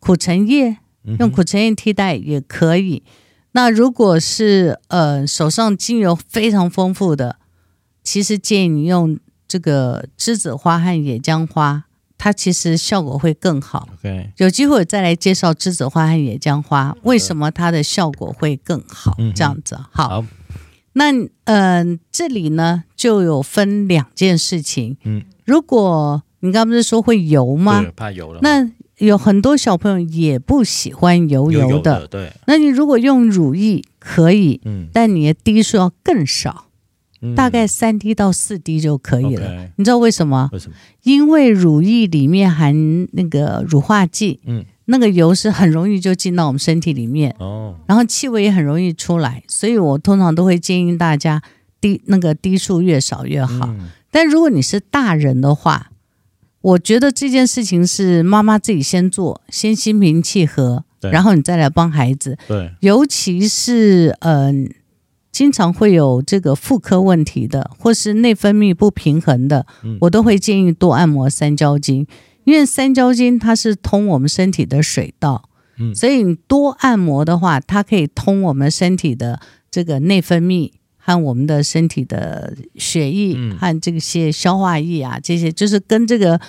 [0.00, 0.78] 苦橙叶，
[1.18, 3.02] 用苦橙叶替代也可以。
[3.06, 3.12] 嗯、
[3.52, 7.36] 那如果是呃手上精油非常丰富的，
[8.02, 11.84] 其实建议你用这个栀子花和野姜花。
[12.24, 13.88] 它其实效果会更好。
[14.36, 19.16] 有机会再来介绍栀子花和野姜花，为什么它的效果会更好？
[19.18, 20.08] 嗯、这样子，好。
[20.08, 20.24] 好，
[20.94, 24.96] 那嗯、呃，这里呢就有分两件事情。
[25.04, 27.84] 嗯，如果你刚刚不是说会油吗？
[27.96, 28.40] 怕油了。
[28.42, 32.06] 那有很多小朋友也不喜欢油油的。
[32.06, 32.32] 对。
[32.46, 36.66] 那你如果用乳液可以，嗯，但你的滴数要更少。
[37.36, 39.48] 大概三滴到四滴就可以了。
[39.48, 39.68] Okay.
[39.76, 40.50] 你知道为什么？
[40.52, 40.74] 为什么？
[41.04, 51.42] 因为乳液里面含那个乳化剂，嗯，那个油是很容易就进到我们身体里面，哦，然后气味也很容易出来，所以我通常都会建议大家
[51.80, 53.66] 滴那个滴数越少越好。
[53.68, 53.88] 嗯。
[54.10, 55.90] 但如果你是大人的话，
[56.60, 62.36] 我觉得这件事情是妈妈自己先做，先心平气和，然后你再来帮孩子。
[62.46, 64.64] 对，尤其是嗯。
[64.66, 64.74] 呃
[65.32, 69.64] 经常会有这个妇科问题的，或是内分泌不平衡的，
[70.00, 72.06] 我都会建议多按摩三焦经，
[72.44, 75.48] 因为三焦经它是通我们身体的水道，
[75.94, 86.40] 所以你多按摩的话，它可以通我们身体的这个内分泌和我们的身体的血液和这些消化液啊，这些就是跟这个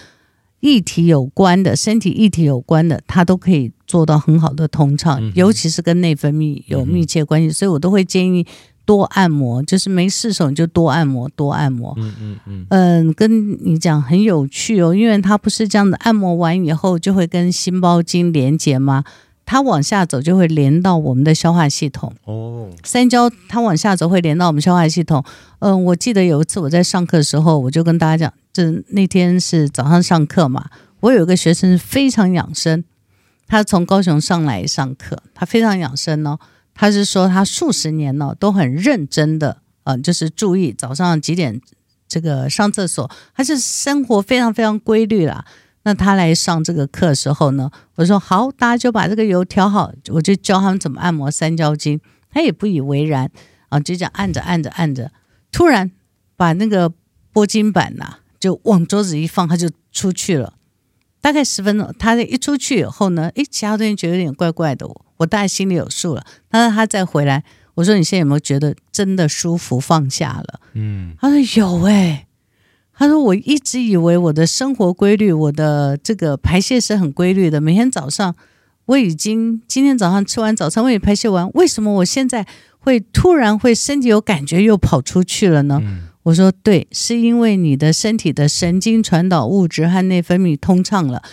[0.60, 8.46] 液体有关的身体液体有关的，它都可以做到很好的通畅，尤其是跟内分泌有密切关系，所以我都会建议。
[8.86, 11.94] 多按摩，就是没事手你就多按摩，多按摩。
[11.98, 12.66] 嗯嗯嗯。
[12.70, 19.04] 嗯，跟你讲很有趣哦，因为它不是这样的，按摩完以后就会跟心包经连接吗？
[19.46, 22.14] 它往下走就会连到我们的消化系统。
[22.24, 22.70] 哦。
[22.84, 25.24] 三焦它往下走会连到我们消化系统。
[25.60, 30.70] 嗯，我记得有一次我在上课的时候，我就跟大家讲，这那天是早上上课嘛，
[31.02, 32.84] 我有一个学生非常养生，
[33.48, 36.40] 他从高雄上来上课，他非常养生哦。
[36.74, 41.62] 他是说，他数十年了都很认真的，嗯、呃，就是注意早上几点
[42.08, 45.46] 这个上厕所，他是生活非常非常规律啦。
[45.84, 52.00] 那他来上这个课时候呢，我说好，大家就把这个油调好，我就教他们怎么按摩三焦经。
[52.32, 53.30] 他也不以为然
[53.70, 55.12] 啊，就这样按着按着按着，
[55.52, 55.92] 突然
[56.36, 56.92] 把那个
[57.32, 60.54] 拨筋板呐、就往桌子一放，他就出去了。
[61.22, 64.88] 大概十分钟，他一出去以后呢，诶，其他同学觉得有点怪怪的。
[65.18, 66.26] 我大概心里有数了。
[66.50, 67.44] 他说他再回来，
[67.76, 72.28] 我说：“你现在有没有觉得真的舒服放下了？”嗯，他说有诶、欸。
[72.96, 77.60] 他说：“我一直以为我的生活规律，我的这个排泄是很规律的。
[77.60, 78.36] 每天早上
[78.86, 82.46] 我已经今天早上吃完早餐，我也排泄完，为什么我现在
[82.78, 91.24] 会突然会身体有感觉又跑出去了呢？”嗯、我说：“对，是因为你的身体的神经传导物质和内分泌通畅了。”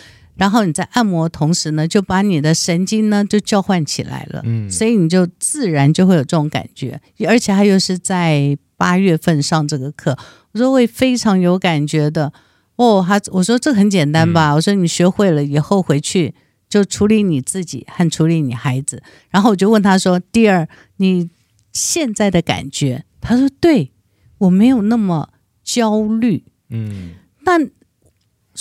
[0.40, 6.98] 然后你在按摩同时呢，就把你的神经呢就交换起来了，嗯，所以你就自然就会有这种感觉，
[7.29, 10.16] 而且他又是在八月份上这个课，
[10.53, 12.33] 我说会非常有感觉的
[12.76, 13.05] 哦。
[13.07, 16.35] 他我说这很简单吧，嗯、我说你学会了以后回去
[16.70, 19.03] 就处理你自己和处理你孩子。
[19.29, 21.29] 然后我就问他说：“第二，你
[21.74, 23.92] 现在的感觉？”他说：“对，
[24.38, 25.29] 我没有那么
[25.62, 27.11] 焦虑。”嗯，
[27.44, 27.70] 但。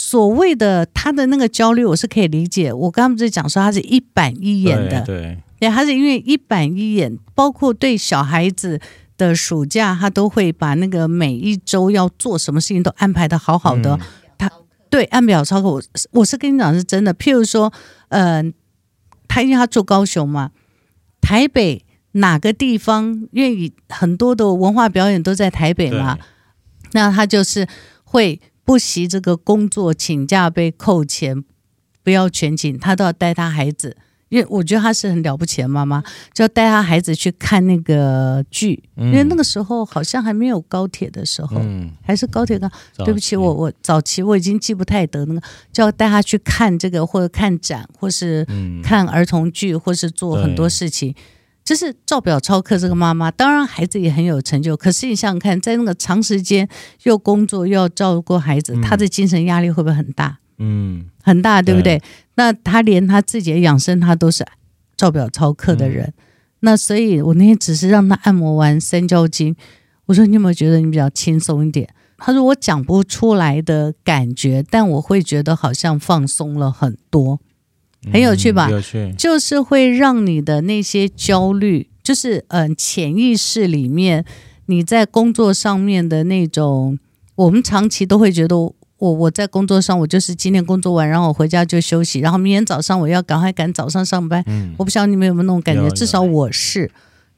[0.02, 2.72] 所谓的他的那个焦虑，我是可以理解。
[2.72, 8.80] 我刚刚不是讲说他是一板一眼的，对，对，他是因为一板一眼，包括对小孩子
[9.18, 13.96] 的暑假，他都会把那个每一周要做什么事情都安排的好好的。
[13.96, 14.00] 嗯、
[14.38, 14.50] 他
[14.90, 17.14] 对按表操课，我我是跟你讲是真的。
[17.14, 17.74] 譬如说，
[18.08, 18.54] 嗯、呃，
[19.28, 20.52] 他因为他住高雄嘛，
[21.20, 21.84] 台北
[22.14, 26.18] 哪个地方愿意很多的文化表演都在台北嘛，
[26.94, 27.68] 那他就是
[28.06, 28.40] 会。
[28.70, 31.44] 不惜这个工作请假被扣钱，
[32.04, 33.98] 不要全勤，他都要带他孩子，
[34.30, 36.04] 因为我觉得他是很了不起的妈妈，
[36.36, 42.72] 就要带他孩子去看那个剧，嗯、因为那个时候好像还没有高铁的时候，嗯、还是高铁刚。
[43.04, 45.42] 对不起，我我早期我已经记不太得那个，
[45.74, 48.46] 就要带他去看这个或者看展，或是
[48.84, 51.16] 看儿童剧，或是做很多事情。
[51.64, 54.76] 就是照表操课，这个妈妈当然孩子也很有成就。
[54.76, 56.68] 可是你想想看，在那个长时间
[57.04, 60.40] 又工作又要照顾孩子，他的精神压力会不会很大？
[60.58, 61.98] 嗯，很大，对不对？
[61.98, 62.04] 对。
[62.36, 64.46] 那她连她自己的养生，她都是
[64.98, 66.06] 照表操课的人。
[66.06, 66.14] 嗯。
[66.62, 69.56] 那所以，我那天只是让她按摩完三焦经，
[70.08, 71.88] 我说你有没有觉得你比较轻松一点？
[72.18, 77.40] 她说我讲不出来的感觉，但我会觉得好像放松了很多。
[78.12, 78.68] 很有趣吧？
[78.70, 84.24] 嗯、有趣，就是会让你的那些焦虑，就是嗯，潜意识里面
[84.68, 86.98] 你在工作上面的那种，
[87.36, 94.44] 我们长期都会觉得我我在工作上，我就是今天工作完，然后我回家就休息，然后明天早上我要赶快赶早上上班。
[94.48, 96.90] 嗯，我不晓得你们有没有那种感觉，至少我是，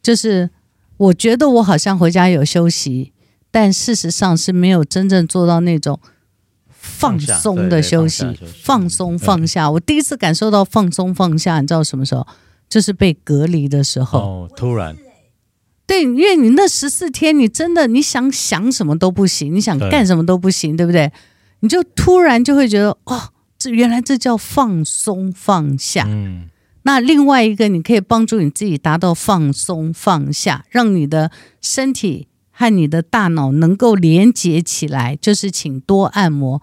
[0.02, 0.50] 就是
[0.97, 3.12] 我觉得我好像回家有休息，
[3.50, 6.00] 但事实上是没有真正做到那种。
[6.91, 8.25] 放松的休息，
[8.63, 9.71] 放松放下。
[9.71, 12.27] 我第一次感受到放松放下，你知道什么时候？
[12.69, 14.19] 就是被隔离的时候。
[14.19, 14.95] 哦，突然。
[15.88, 21.12] 对，因为你那十四天，你真的你想想什么都不行，你想干什么都不行，对，对不对？
[21.62, 26.06] 你就突然就会觉得，哦，这原来这叫放松放下。
[26.08, 26.49] 嗯。
[26.84, 32.27] 那另外一个，你可以帮助你自己达到放松放下，让你的身体。
[32.54, 36.62] 和你的大脑能够连接起来，就是请多按摩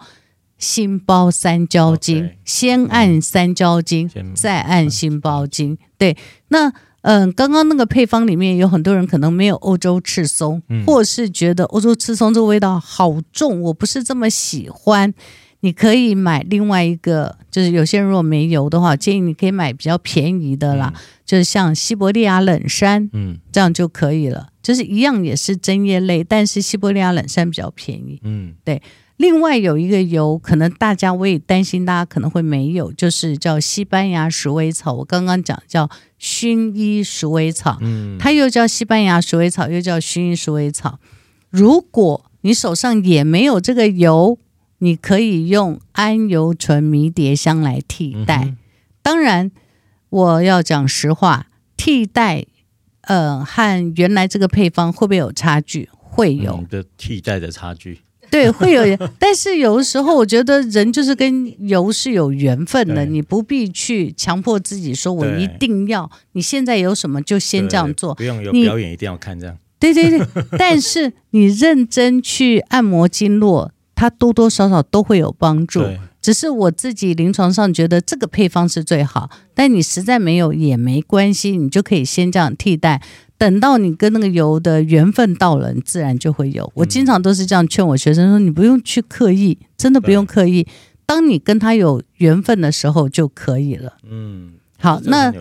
[0.59, 5.77] 心包三焦经，okay, 先按三焦经，嗯、再按心包经。
[5.97, 6.15] 对，
[6.49, 6.67] 那
[7.01, 15.13] 嗯、呃，刚刚那个配方里面有很多人可能没有欧洲赤松，嗯、或是觉得欧洲赤松这个味道好重，我不是这么喜欢。
[15.61, 24.47] 你可以买另外一个，就是有些人如果没油的话，建议你可以买比较便宜的啦，嗯、就是像西伯利亚冷杉，嗯，这样就可以了。
[24.61, 28.21] 就是一样也是针叶类，但是西伯利亚冷杉比较便宜。
[28.23, 28.81] 嗯，对。
[29.19, 34.93] 另外有一个油，可能大家我也担心大家可能会没有，就是叫西班牙鼠尾草。
[34.93, 40.99] 我刚刚讲叫薰衣鼠尾草，嗯，它又叫西班牙鼠尾草，又叫薰衣鼠尾草。
[41.49, 44.39] 如果你手上也没有这个油，
[44.77, 48.45] 你可以用桉油醇迷迭香来替代。
[48.45, 48.57] 嗯、
[49.01, 49.51] 当然，
[50.07, 52.45] 我要讲实话，替代。
[53.01, 55.89] 呃，和原来这个配方会不会有差距？
[55.91, 58.01] 会有的替代的差距，
[58.31, 59.09] 对，会有。
[59.17, 69.57] 但是有的时候，我觉得人就是跟油是有缘分的，你不必去强迫自己说，我一定要你现在有什么就先这样做，不用有表演一定要看这样。
[69.79, 70.27] 对对对，
[70.59, 75.83] 但是你认真去按摩经络，它多多少少都会有帮助。
[76.21, 83.01] 只是我自己临床上觉得这个配方是最好，但你实在没有也没关系，你就可以先这样替代。
[83.39, 86.69] 等到你跟那个油的缘分到了，你自然就会有。
[86.75, 90.67] 我经常都是这样劝我学生说：你不用去刻意，真的不用刻意。
[91.05, 93.93] 当你跟他有缘分的时候就可以了。
[94.03, 95.33] 嗯，好，那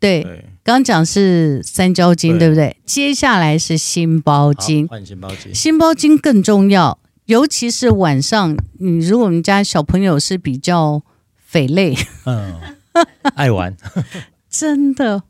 [0.00, 0.22] 对，
[0.64, 2.76] 刚刚讲是三焦经，对不对？
[2.84, 6.98] 接下来是心包经，换心包经，心包经更重要。
[7.26, 11.02] 尤其是晚上，你如果我们家小朋友是比较
[11.36, 11.94] 匪类，
[12.26, 12.54] 嗯，
[13.34, 13.76] 爱玩，
[14.50, 15.22] 真的，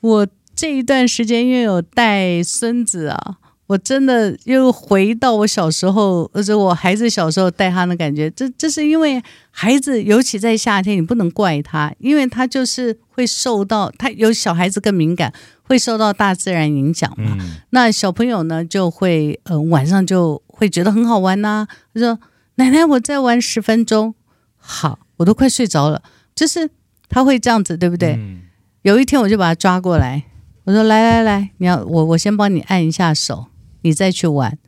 [0.00, 0.26] 我
[0.62, 9.20] 这一段时间因为有带孙子啊，我真的又回到我小时候，或者我孩子小时候带他的感觉，这这是因为
[9.50, 15.32] 孩子，尤其在夏天，你不能怪他，因为他就是会受到他有小孩子更敏感，
[15.64, 17.36] 会受到大自然影响嘛。
[17.40, 20.40] 嗯、那小朋友呢，就会呃晚上就。
[20.46, 22.20] 会觉得很好玩呐、啊，他说
[22.54, 24.14] ：“奶奶，我再玩十分钟。”
[24.56, 26.00] 好，我都快睡着了。
[26.36, 26.70] 就是
[27.08, 28.12] 他会这样子，对不对？
[28.12, 28.42] 嗯、
[28.82, 30.22] 有一天我就把他抓过来，
[30.64, 33.46] 我说：“来来来，你要我我先帮你按一下手，
[33.82, 34.58] 你再去玩。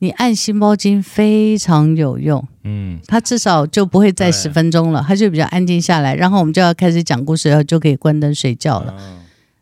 [0.00, 2.46] 你按心包经非常有用。
[2.64, 6.14] 嗯，他至少就不会再十分钟了，他就比较安静下来。
[6.14, 8.94] 然后我们就要开始讲故事，然后就可以关灯睡觉了。
[8.98, 9.20] 嗯、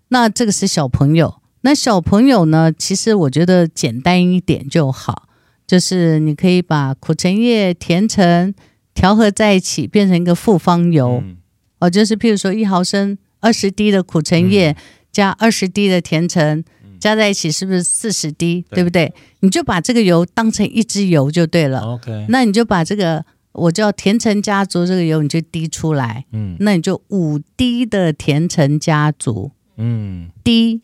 [0.08, 2.72] 那这个是小朋友，那小朋友呢？
[2.72, 5.24] 其实我觉得简单一点就好。”
[5.68, 8.54] 就是你可以把苦橙叶、甜橙
[8.94, 11.22] 调和在一起，变成一个复方油。
[11.22, 11.36] 嗯、
[11.80, 14.76] 哦，就是譬如说一毫升二十滴的苦橙叶、嗯、
[15.18, 18.64] 加二十滴的甜橙、嗯、加在一起，是不是四十滴？
[18.70, 19.12] 对，对不对？
[19.40, 21.80] 你就把这个油当成一支油就对了。
[21.80, 26.24] OK，那你就把这个我叫甜橙家族这个油，你就滴出来。
[26.30, 30.82] 嗯，那你就五滴的甜橙家族，嗯，滴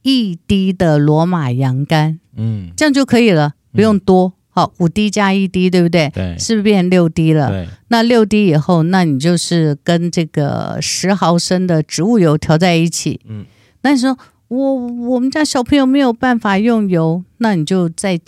[0.00, 3.52] 一滴的罗马洋甘，嗯，这样就可以了。
[3.74, 6.10] 不用多，好，五滴加一滴，对不对？
[6.14, 7.50] 对，是不是变成六滴了？
[7.50, 13.20] 对，那六滴以后，那你就是跟这个十毫升的植物油调在一起。
[13.26, 13.44] 嗯，
[13.86, 14.18] 那你说
[14.48, 18.18] 我我们家小朋友没有办法用油，那你就再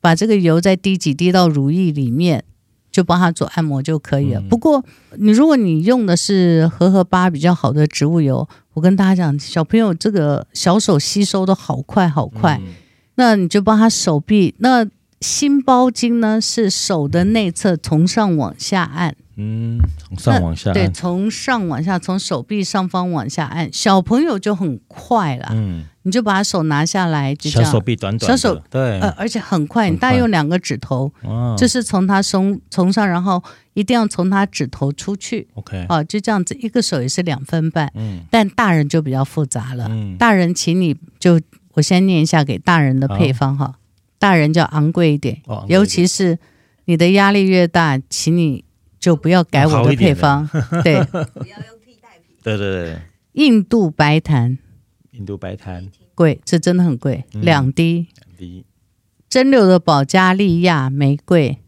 [0.00, 2.42] 把这个油再滴几滴到乳液里面，
[2.90, 4.40] 就帮他做按摩就可以了。
[4.40, 4.84] 嗯、不过
[5.18, 12.60] 你如果你用的是荷荷巴比较好的植物油，我跟大家讲，小朋友这个小手吸收的好快好快。
[12.60, 12.74] 嗯
[13.16, 14.84] 那你就帮他手臂，那
[15.20, 33.42] 心包经呢是手的内侧从上往下按，嗯，从上往下按，对，从上往下，从手臂上方往下按，小朋友就很快了，嗯，你就把手拿下来，就这样，小手臂短短，小手对，呃，而且很快，你大概用两个指头，哦，就是从他松从上，然后
[33.74, 41.40] 一定要从他指头出去，OK，哦，就这样子，一个手也是两分半，嗯，但大人就比较复杂了，嗯，大人请你就。
[41.76, 43.74] 我先念一下给大人的配方哈，
[44.20, 46.38] 大人就昂贵一点，哦、尤其是
[46.84, 48.62] 你的压力越大，请你
[49.04, 50.48] 就不要改我的配方，
[50.82, 52.34] 对，不要用替代品。
[52.42, 52.98] 对对对，
[53.32, 54.56] 印度白檀，
[55.10, 55.90] 印度白檀。
[56.14, 58.06] 贵，这真的很贵，嗯、两滴。
[58.16, 58.64] 两滴。
[59.28, 61.58] 蒸馏的保加利亚玫瑰。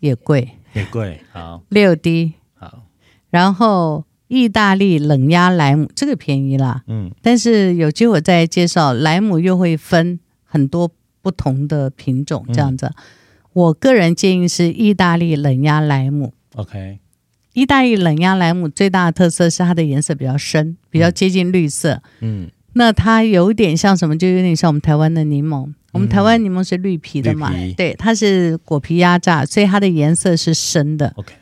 [0.00, 2.86] 也贵，也贵，好，六滴，好，
[3.28, 12.94] 然后意大利冷压莱姆这个便宜啦，嗯，但是有机会再介绍，莱姆又会分很多不同的品种，这样子，嗯、
[13.54, 16.98] 我个人建议是意大利冷压莱姆，OK，
[17.54, 24.18] 意大利冷压莱姆最大的特色是它的颜色比较深，比较接近绿色，嗯，那它有点像什么？
[24.18, 25.72] 就有点像我们台湾的柠檬。
[25.92, 27.52] 我们台湾柠檬是绿皮的嘛？
[27.54, 31.12] 嗯、对，它是果皮压榨，所以它的颜色是深的。
[31.14, 31.32] OK，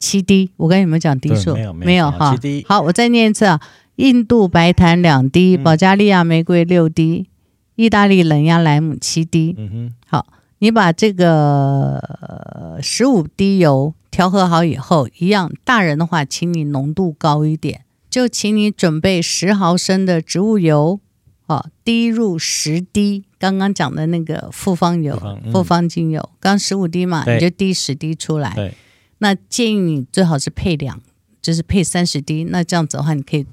[0.00, 1.54] 七滴，我跟你们讲滴数？
[1.54, 2.36] 没有，没有哈。
[2.66, 3.60] 好，我再念一次啊：
[3.94, 7.28] 印度白檀两滴，保加利亚玫瑰六滴，
[7.76, 9.54] 意大利冷压莱姆七滴。
[9.56, 9.94] 嗯哼。
[10.08, 10.26] 好，
[10.62, 21.00] 你把这个十五滴油调和好以后，一样，大人的话，请你浓度高一点，就请你准备十毫升的植物油。
[21.48, 25.20] 好，滴入十滴，刚刚讲的那个复方油、
[25.52, 28.72] 复方、嗯、精油，刚十五滴嘛，你就滴十滴出来。
[29.18, 31.00] 那建议你最好是配两，
[31.42, 32.44] 就是配三十滴。
[32.44, 33.44] 那这样子的话，你可以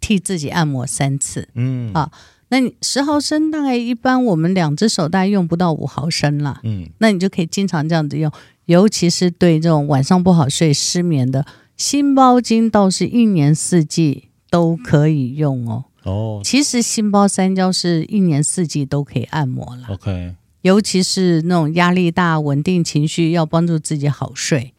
[0.00, 1.46] 替自己按摩三次。
[1.52, 2.10] 嗯，啊，
[2.50, 6.60] 那你十毫升大概一般我们两只手大概用不到五毫升啦。
[6.64, 8.32] 嗯，那你就可以经常这样子用，
[8.64, 11.44] 尤其是对这种晚上不好睡、失眠的，
[11.76, 15.84] 心包经倒是一年四季都可以用哦。
[16.04, 19.88] 哦，其实心包三焦是一年四季都可以按摩了。
[19.90, 24.72] OK，尤其是那种压力大、稳定情绪，要帮助自己好睡，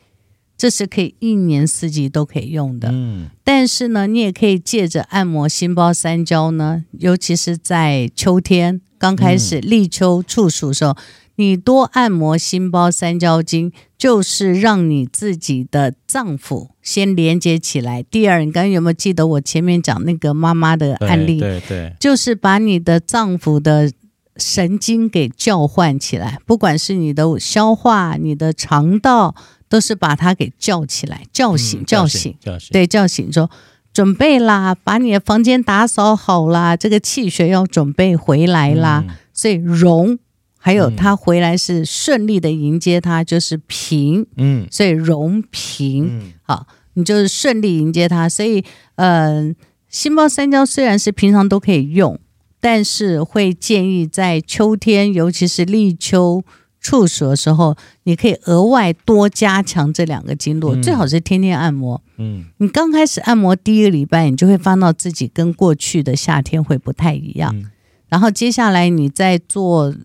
[0.60, 2.90] 这是可以一年四季都可以用的。
[2.92, 10.92] 嗯，但是呢，你也可以借着按摩心包三焦呢，尤其是在秋天刚开始立秋处暑的时候。
[10.92, 11.04] 嗯
[11.40, 18.04] 你多按摩心包三焦经，就是让你自己的脏腑先连接起来。
[18.04, 21.40] 第二，你刚刚有没有记得我前面讲那个妈妈的案例？
[21.40, 23.90] 对对，对，就是把你的脏腑的
[24.36, 29.34] 神经给叫唤起来，不管是你的消化、你的肠道，
[29.70, 32.70] 都是把他给叫起来、叫醒、叫醒、嗯、叫醒。
[32.72, 33.50] 对，叫醒说
[33.94, 40.20] 准备啦，把你的房间打扫好啦，这个气血要准备回来啦，嗯、所以荣。
[40.62, 48.28] 还有他回来是顺利的迎接他，就是平，嗯，所以荣平，嗯，好，你就是顺利迎接他。
[48.28, 48.62] 所以，
[48.98, 49.56] 嗯、呃，
[49.88, 52.20] 心包三焦虽然是平常都可以用，
[52.60, 56.44] 但是会建议在秋天，尤其是立秋
[56.80, 62.02] 处暑的时候，你可以额外多加强这两个经络，嗯、最好是天天按摩。
[62.18, 67.56] 嗯，你刚开始按摩第一个礼拜，你就会发现到自己跟过去的夏天会不太一样。
[67.56, 67.70] 嗯、
[68.08, 69.96] 然后接下来你再做。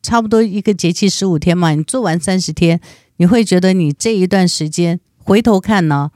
[0.00, 2.80] 差不多一个节气十五天嘛，你做完三十天，
[3.16, 6.12] 你会觉得你这一段时间回头看呢，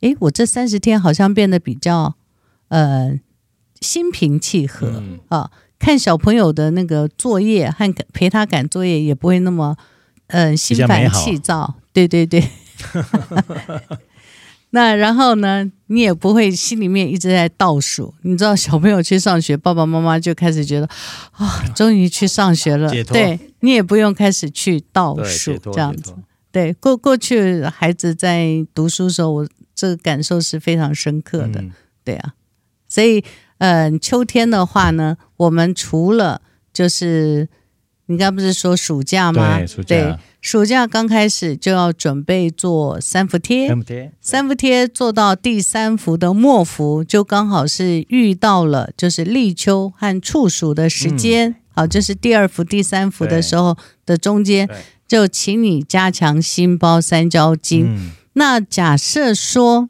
[0.00, 2.14] 诶，我这三十天好像变得比较
[2.68, 3.18] 呃
[3.80, 5.50] 心平气和、嗯、啊，
[5.84, 9.76] 看小朋友的那个作业和陪他赶作业也不会那么
[10.28, 12.42] 呃心烦气躁，对对对。
[14.70, 18.14] 那然后呢，你也不会心里面一直在倒数。
[18.22, 20.86] 你知道，小朋友去上学，爸爸妈妈就开始觉得
[21.32, 22.90] 啊、哦，终于去上学了。
[23.04, 26.14] 对，你也不用开始去倒数这样子。
[26.50, 31.60] 对，过过去孩子在读书的时候，我这个感受是非常深刻的。
[31.60, 31.70] 嗯、
[32.02, 32.32] 对啊，
[32.88, 33.22] 所以
[33.58, 36.42] 嗯、呃，秋天的话呢，我们除了
[36.72, 37.48] 就是。
[38.06, 39.56] 你刚不是说暑假吗？
[39.56, 43.66] 对，暑假，对，暑假刚开始就要准备做三伏贴。
[43.66, 51.48] 三伏贴，三伏贴做到第三伏的末伏，就刚好是遇到了就是立秋和处暑的时间。
[51.48, 53.74] 嗯、好，就是第二伏、第三伏的时候
[54.04, 54.68] 的中间，
[55.08, 57.86] 就请你加强心包三焦经。
[57.86, 59.88] 嗯、那假设说，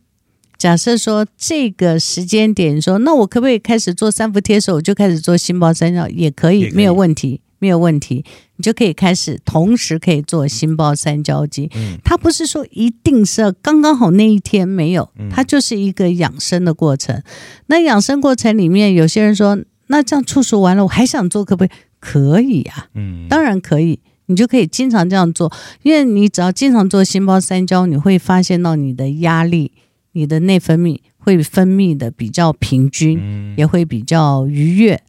[0.64, 6.08] 假设说这个时间点说，那我可不可以开始做三伏贴的时候，我就开始做心包三焦？
[6.08, 7.42] 也可以，没有问题。
[7.58, 8.24] 没有问题，
[8.56, 11.68] 你就可以开始同时可以做心包三焦经。
[11.74, 17.22] 嗯，它不是说一定是刚刚好那一天没有，它就是一个养生的过程。
[17.66, 19.58] 那养生过程里面，有些人说，
[19.88, 21.76] 那这样处暑完了，我还想做，可不可以？
[22.00, 25.52] 可以啊，嗯，当然可以，你就可以经常这样做，
[25.82, 29.72] 因为你只要经常做心包三焦，你会发现到你的压力、
[30.14, 35.00] 你的内分泌会分泌的比较平均，也会比较愉悦。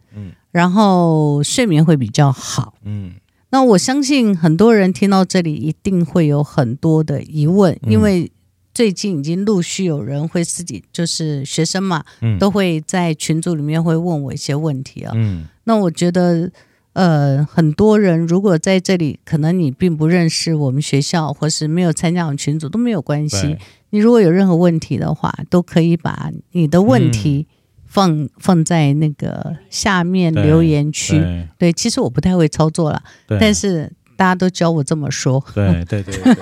[0.52, 3.12] 然后睡眠会比较好，嗯，
[3.50, 8.32] 那我相信很多人听到这里一定会有很多的疑问，嗯、因为
[8.74, 16.50] 最近已经陆续有人会自己就是学生嘛，嗯，都会在群组里面会问我一些问题啊，嗯，那我觉得，
[16.96, 23.58] 呃，很多人如果在这里，可能你并不认识我们学校，或是没有参加我们群组都没有关系。
[23.90, 27.48] 你如果有任何问题的话，都可以把你的问题
[27.86, 31.20] 放、嗯、放在那个下面留言区。
[31.20, 35.44] 对，对，其实我不太会操作了，但是大家都教我这么说。
[35.54, 36.34] 对对对，对，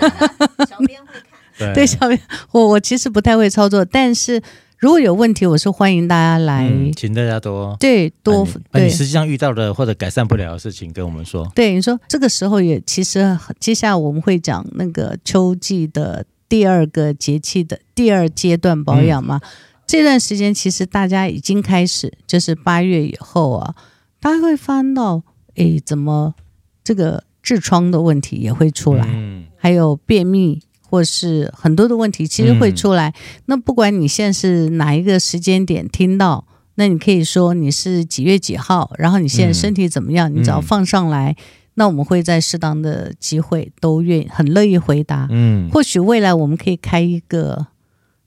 [0.70, 1.14] 小编会
[1.58, 1.74] 看。
[1.74, 2.20] 对，小编，
[2.51, 4.39] 我我其实不太会操作，但是。
[4.84, 11.50] 如果有问题，我是欢迎大家来，嗯、请大家多对多把你，你实际上遇到的或者改善不了的事情跟我们说。
[11.56, 19.40] 对，你说这个时候也其实接下来我们会讲那个秋季的第二个节气的第二阶段保养嘛。
[19.42, 19.48] 嗯、
[19.88, 23.74] 这段时间其实大家已经开始，就是八月以后啊，
[24.20, 25.24] 大家会翻到，
[25.56, 26.36] 诶，怎么
[26.84, 30.62] 这个痔疮的问题也会出来，嗯、还有便秘。
[30.94, 33.10] 或是很多的问题，其实会出来。
[33.10, 33.14] 嗯、
[33.48, 41.36] 那不管你现在是哪一个时间点听到，那你可以说你是几月几号，然后你现在身体怎么样，嗯、你只要放上来，嗯、
[41.74, 45.28] 那我们会在适当的机会都愿意很乐意回答。
[45.32, 47.66] 嗯，或许未来我们可以开一个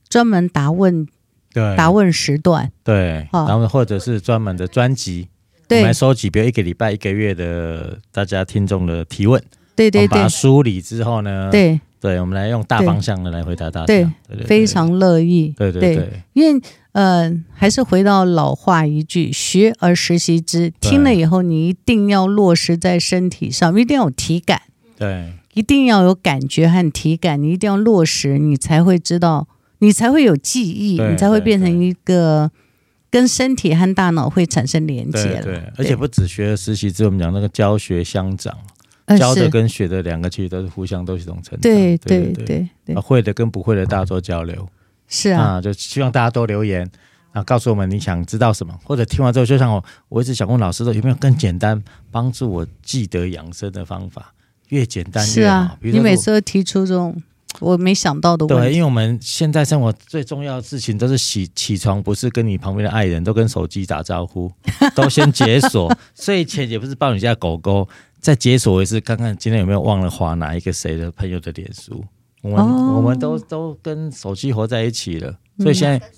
[0.09, 1.07] 专门答问
[1.53, 1.73] 对。
[1.77, 5.29] 答问时段，对，然后或者是专门的专辑，
[5.69, 9.41] 对，我们来收集，比如一个礼拜、一个月的大家听众的提问，
[9.73, 11.79] 对对对，把它梳理之后呢，对。
[11.99, 13.85] 对，我们来用大方向的来回答大家。
[13.87, 15.53] 对，对对对非常乐意。
[15.57, 24.61] 对对对，因为呃，还是回到老话一句：“学而时习之。”听了以后，你一定要落实在身体上，一定要有体感。
[24.97, 29.47] 对，一定要有感觉和体感，你一定要落实，你才会知道，
[29.79, 32.51] 你才会有记忆，你才会变成一个
[33.09, 35.43] 跟身体和大脑会产生连接了。
[35.43, 38.55] 对，对，而且不止学而时习之，我们讲那个教学相长。
[39.15, 44.67] 教的跟学的两个其实都是互相都是一种成长，对对对对，会的跟不会的大家做交流，
[45.07, 46.89] 是啊，啊，就希望大家多留言
[47.31, 51.81] 啊，告诉我们你想知道什么，或者听完之后，就像我我一直想问老师说，有没有更简单
[52.11, 54.33] 帮助我记得养生的方法？
[54.69, 55.33] 越简单越好。
[55.33, 57.15] 是啊，你每次都提出这种
[57.61, 64.51] 我没想到的问题，对，因为我们现在生活最重要的事情都是起起床，不是跟你旁边的爱人，都跟手机打招呼，
[64.93, 65.89] 都先解锁，
[66.19, 67.87] 睡前也不是抱你家狗狗。
[68.19, 72.03] 在解锁一次，看看今天有没有忘了划哪一个谁的朋友的脸书。
[72.41, 76.11] 我们、哦、我们都都跟手机活在一起了，所以现在、嗯、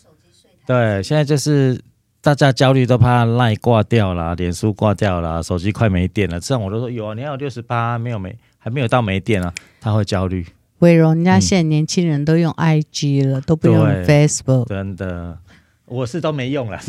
[0.67, 1.79] 对现在就是
[2.21, 6.39] 大家焦虑都怕赖挂掉了，脸书挂掉了，手机快没电了。
[6.39, 10.45] 这样我都说有啊，你还有六十八，没有没还没有到没电啊，他会焦虑。
[10.79, 14.67] 伟荣，人家现在年轻人都用 IG 了，嗯、都不用 Facebook。
[14.67, 15.37] 真的，
[15.85, 16.79] 我是都没用了，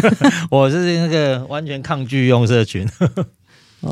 [0.50, 2.88] 我是那个完全抗拒用社群。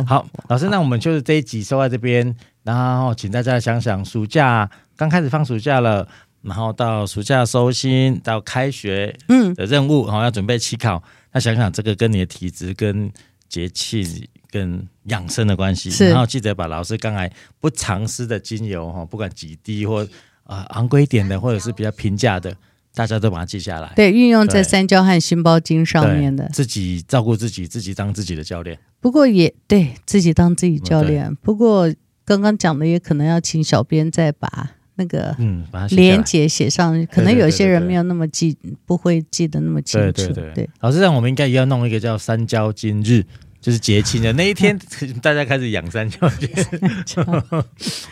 [0.06, 2.34] 好，老师，那我们就是这一集收在这边，
[2.64, 6.06] 然后请大家想想，暑假刚开始放暑假了，
[6.42, 13.10] 然后到暑假收心，到开学嗯的任务，然后要准备期考，那想想这个跟你的体质、跟
[13.48, 17.30] 节气、跟养生的关系，然后记得把老师刚才
[17.60, 20.02] 不藏私的精油哈，不管几滴或
[20.42, 22.54] 啊、呃、昂贵一点的，或者是比较平价的。
[22.96, 28.78] 大家都把它记下来，对，运用在三焦和心包经上面的，自己照顾自己，自己当自己的教练。
[29.00, 31.36] 不过也对自己当自己教练。
[31.36, 31.92] 不过
[32.24, 40.12] 刚刚讲的也可能要请小编再把那个嗯，把它连接写上，可能有些人没有那么记，不会记得那么清楚。
[40.12, 43.26] 对对对，老师，让我们应该也要弄一个叫三焦经日。
[43.66, 44.78] 就是节庆的那一天，
[45.20, 46.48] 大家开始养三焦节。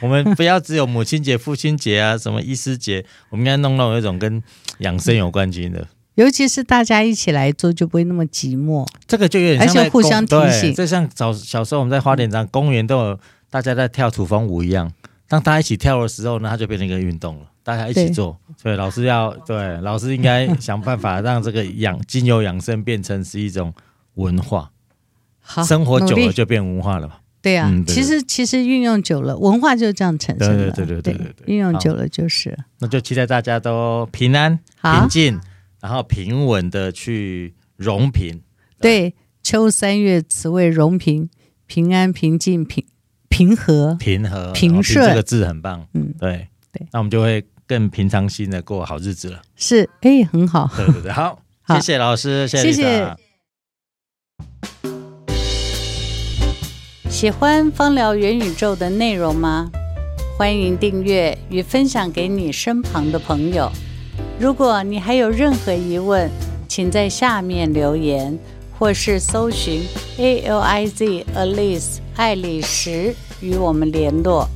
[0.01, 4.43] 我们不要只有母亲节、父亲节啊，什么医师节，我们应该弄到一种跟
[4.79, 5.87] 养生有关系的。
[6.17, 8.85] 尤其是大家一起来做，就不会那么寂寞。
[9.07, 14.91] 这个就有点像互相提醒，就像早小时候我们在花莲长公园都有大家在跳土风舞一样。
[15.29, 17.47] 当大家一起跳的时候呢，它就变成一个运动了。
[17.63, 23.73] 大家一起做，所以老师要对老师应该想办法让这个养精油养生变成是一种
[24.15, 24.69] 文化。
[25.47, 27.17] 好，生活久了就变文化了嘛？
[27.43, 30.71] 对呀，其实其实运用久了，文化就是这样产生的。
[30.71, 32.59] 对对对对对对，运用久了就是。
[32.79, 35.39] 那就期待大家都平安、平静，
[35.83, 38.41] 然后平稳的去荣平。
[38.81, 41.29] 对，秋三月，此谓荣平，
[41.67, 42.83] 平安、平静、平
[43.29, 45.07] 平和、平和、平顺。
[45.07, 45.87] 这个字很棒。
[45.93, 49.43] 嗯，对对，那我们就会更平常心的过好日子了。
[49.55, 50.71] 是，哎，很好。
[50.75, 51.43] 对对对， 好，
[51.75, 53.15] 谢谢老师，谢谢。
[57.15, 59.71] 喜欢芳疗元宇宙的内容吗？
[60.37, 63.71] 欢迎订阅与分享给你身旁的朋友。
[64.37, 66.29] 如果你还有任何疑问，
[66.67, 68.37] 请在下面留言，
[68.77, 69.83] 或是搜寻
[70.19, 74.49] A L I Z Alice 爱丽丝与我们联络。